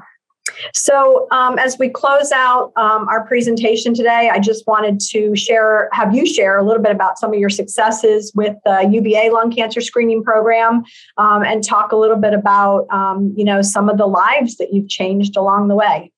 So, 0.73 1.27
um, 1.31 1.57
as 1.59 1.77
we 1.77 1.89
close 1.89 2.31
out 2.31 2.71
um, 2.75 3.07
our 3.07 3.25
presentation 3.25 3.93
today, 3.93 4.29
I 4.31 4.39
just 4.39 4.65
wanted 4.67 4.99
to 5.11 5.35
share, 5.35 5.89
have 5.91 6.15
you 6.15 6.25
share 6.25 6.57
a 6.57 6.63
little 6.63 6.81
bit 6.81 6.91
about 6.91 7.17
some 7.17 7.33
of 7.33 7.39
your 7.39 7.49
successes 7.49 8.31
with 8.35 8.55
the 8.65 8.87
UVA 8.91 9.29
lung 9.29 9.51
cancer 9.51 9.81
screening 9.81 10.23
program, 10.23 10.83
um, 11.17 11.43
and 11.43 11.63
talk 11.63 11.91
a 11.91 11.95
little 11.95 12.17
bit 12.17 12.33
about, 12.33 12.87
um, 12.91 13.33
you 13.35 13.45
know, 13.45 13.61
some 13.61 13.89
of 13.89 13.97
the 13.97 14.07
lives 14.07 14.57
that 14.57 14.73
you've 14.73 14.89
changed 14.89 15.35
along 15.35 15.67
the 15.67 15.75
way. 15.75 16.11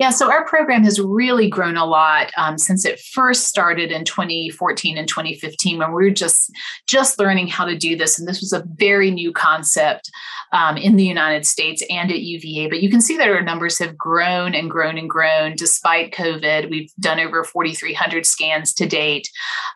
Yeah, 0.00 0.08
so 0.08 0.30
our 0.30 0.46
program 0.46 0.82
has 0.84 0.98
really 0.98 1.50
grown 1.50 1.76
a 1.76 1.84
lot 1.84 2.32
um, 2.38 2.56
since 2.56 2.86
it 2.86 2.98
first 2.98 3.44
started 3.44 3.92
in 3.92 4.06
2014 4.06 4.96
and 4.96 5.06
2015 5.06 5.76
when 5.76 5.88
we 5.88 6.04
were 6.04 6.08
just 6.08 6.50
just 6.86 7.18
learning 7.18 7.48
how 7.48 7.66
to 7.66 7.76
do 7.76 7.96
this, 7.96 8.18
and 8.18 8.26
this 8.26 8.40
was 8.40 8.54
a 8.54 8.64
very 8.76 9.10
new 9.10 9.30
concept 9.30 10.10
um, 10.52 10.78
in 10.78 10.96
the 10.96 11.04
United 11.04 11.44
States 11.44 11.82
and 11.90 12.10
at 12.10 12.22
UVA. 12.22 12.70
But 12.70 12.82
you 12.82 12.88
can 12.88 13.02
see 13.02 13.18
that 13.18 13.28
our 13.28 13.42
numbers 13.42 13.78
have 13.78 13.94
grown 13.98 14.54
and 14.54 14.70
grown 14.70 14.96
and 14.96 15.10
grown 15.10 15.54
despite 15.54 16.14
COVID. 16.14 16.70
We've 16.70 16.90
done 16.98 17.20
over 17.20 17.44
4,300 17.44 18.24
scans 18.24 18.72
to 18.74 18.86
date, 18.86 19.28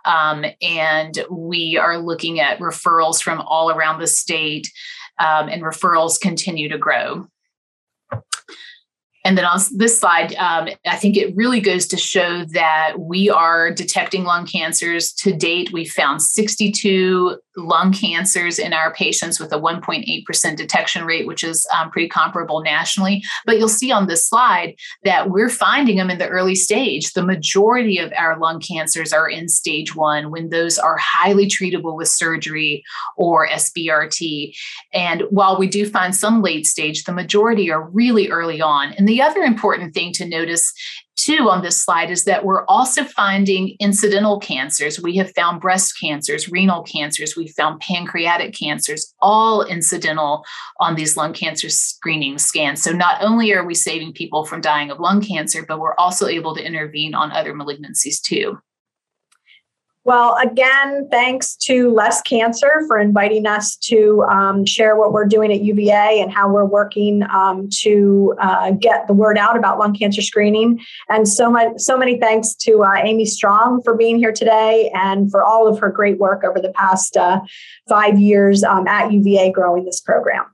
um, 0.07 0.47
and 0.63 1.23
we 1.31 1.77
are 1.77 1.99
looking 1.99 2.41
at 2.41 2.61
referrals 2.61 3.23
from 3.23 3.43
all 3.43 3.71
around 3.71 4.01
the 4.01 4.07
state, 4.07 4.73
um, 5.19 5.51
and 5.51 5.61
referrals 5.61 6.19
continue 6.19 6.71
to 6.71 6.79
grow. 6.79 7.29
And 9.25 9.39
then 9.39 9.47
on 9.47 9.59
this 9.73 9.99
slide, 9.99 10.35
um, 10.35 10.69
I 10.87 10.97
think 10.97 11.17
it 11.17 11.35
really 11.35 11.61
goes 11.61 11.87
to 11.89 11.97
show 11.97 12.45
that 12.45 12.97
we 12.99 13.31
are 13.31 13.71
detecting 13.71 14.25
lung 14.25 14.47
cancers. 14.47 15.13
To 15.15 15.33
date, 15.33 15.73
we 15.73 15.87
found 15.87 16.21
62 16.21 17.39
lung 17.57 17.93
cancers 17.93 18.59
in 18.59 18.73
our 18.73 18.93
patients 18.93 19.39
with 19.39 19.53
a 19.53 19.59
1.8% 19.59 20.57
detection 20.57 21.05
rate, 21.05 21.27
which 21.27 21.45
is 21.45 21.67
um, 21.77 21.91
pretty 21.91 22.09
comparable 22.09 22.63
nationally. 22.63 23.23
But 23.47 23.59
you'll 23.59 23.69
see 23.69 23.93
on 23.93 24.07
this 24.07 24.29
slide 24.29 24.75
that 25.05 25.31
we're 25.31 25.49
finding 25.49 25.97
them 25.97 26.11
in 26.11 26.19
the 26.19 26.29
early 26.29 26.55
stage. 26.55 27.13
The 27.13 27.25
majority 27.25 27.99
of 27.99 28.13
our 28.17 28.39
lung 28.39 28.61
cancers 28.61 29.13
are 29.13 29.29
in 29.29 29.49
stage 29.49 29.95
one 29.95 30.31
when 30.31 30.51
those 30.51 30.79
are 30.79 30.97
highly 30.97 31.47
treatable 31.47 31.97
with 31.97 32.09
surgery 32.09 32.83
or 33.17 33.47
SBRT. 33.49 34.55
And 34.93 35.23
while 35.31 35.59
we 35.59 35.69
do 35.69 35.89
find 35.89 36.15
some 36.15 36.43
late 36.43 36.67
stage, 36.67 37.05
the 37.05 37.13
majority 37.13 37.71
are 37.71 37.89
really 37.91 38.29
early 38.29 38.61
on. 38.61 38.93
And 38.95 39.09
the 39.09 39.23
other 39.23 39.43
important 39.43 39.95
thing 39.95 40.13
to 40.15 40.27
notice 40.27 40.73
Two 41.17 41.49
on 41.49 41.63
this 41.63 41.81
slide 41.81 42.11
is 42.11 42.25
that 42.25 42.45
we're 42.45 42.65
also 42.67 43.05
finding 43.05 43.77
incidental 43.79 44.41
cancers. 44.41 45.01
We 45.01 45.17
have 45.17 45.33
found 45.35 45.61
breast 45.61 45.95
cancers, 46.01 46.51
renal 46.51 46.83
cancers, 46.83 47.37
we 47.37 47.49
found 47.49 47.81
pancreatic 47.81 48.53
cancers, 48.53 49.15
all 49.21 49.63
incidental 49.63 50.45
on 50.81 50.97
these 50.97 51.17
lung 51.17 51.33
cancer 51.33 51.69
screening 51.69 52.39
scans. 52.39 52.83
So 52.83 52.91
not 52.91 53.23
only 53.23 53.53
are 53.53 53.65
we 53.65 53.75
saving 53.75 54.13
people 54.13 54.45
from 54.45 54.61
dying 54.61 54.91
of 54.91 54.99
lung 54.99 55.21
cancer, 55.21 55.65
but 55.67 55.79
we're 55.79 55.95
also 55.97 56.27
able 56.27 56.55
to 56.57 56.65
intervene 56.65 57.15
on 57.15 57.31
other 57.31 57.55
malignancies 57.55 58.21
too. 58.21 58.59
Well, 60.07 60.37
again, 60.37 61.09
thanks 61.11 61.57
to 61.57 61.91
Less 61.91 62.21
Cancer 62.21 62.83
for 62.87 62.99
inviting 62.99 63.47
us 63.47 63.75
to 63.77 64.23
um, 64.25 64.67
share 64.67 64.97
what 64.97 65.13
we're 65.13 65.25
doing 65.25 65.51
at 65.51 65.63
UVA 65.63 66.21
and 66.21 66.31
how 66.31 66.53
we're 66.53 66.67
working 66.67 67.23
um, 67.33 67.71
to 67.81 68.35
uh, 68.39 68.73
get 68.73 69.07
the 69.07 69.15
word 69.15 69.39
out 69.39 69.57
about 69.57 69.79
lung 69.79 69.95
cancer 69.95 70.21
screening. 70.21 70.79
And 71.09 71.27
so 71.27 71.51
much, 71.51 71.79
so 71.79 71.97
many 71.97 72.19
thanks 72.19 72.55
to 72.57 72.83
uh, 72.83 72.97
Aimee 73.03 73.25
Strong 73.25 73.81
for 73.83 73.97
being 73.97 74.19
here 74.19 74.33
today 74.33 74.91
and 74.95 75.31
for 75.31 75.43
all 75.43 75.67
of 75.67 75.79
her 75.79 75.91
great 75.91 76.19
work 76.19 76.45
over 76.45 76.61
the 76.61 76.73
past 76.73 77.17
uh, 77.17 77.41
five 77.89 78.19
years 78.19 78.63
um, 78.63 78.87
at 78.87 79.11
UVA 79.11 79.53
growing 79.53 79.87
this 79.87 80.03
program. 80.03 80.45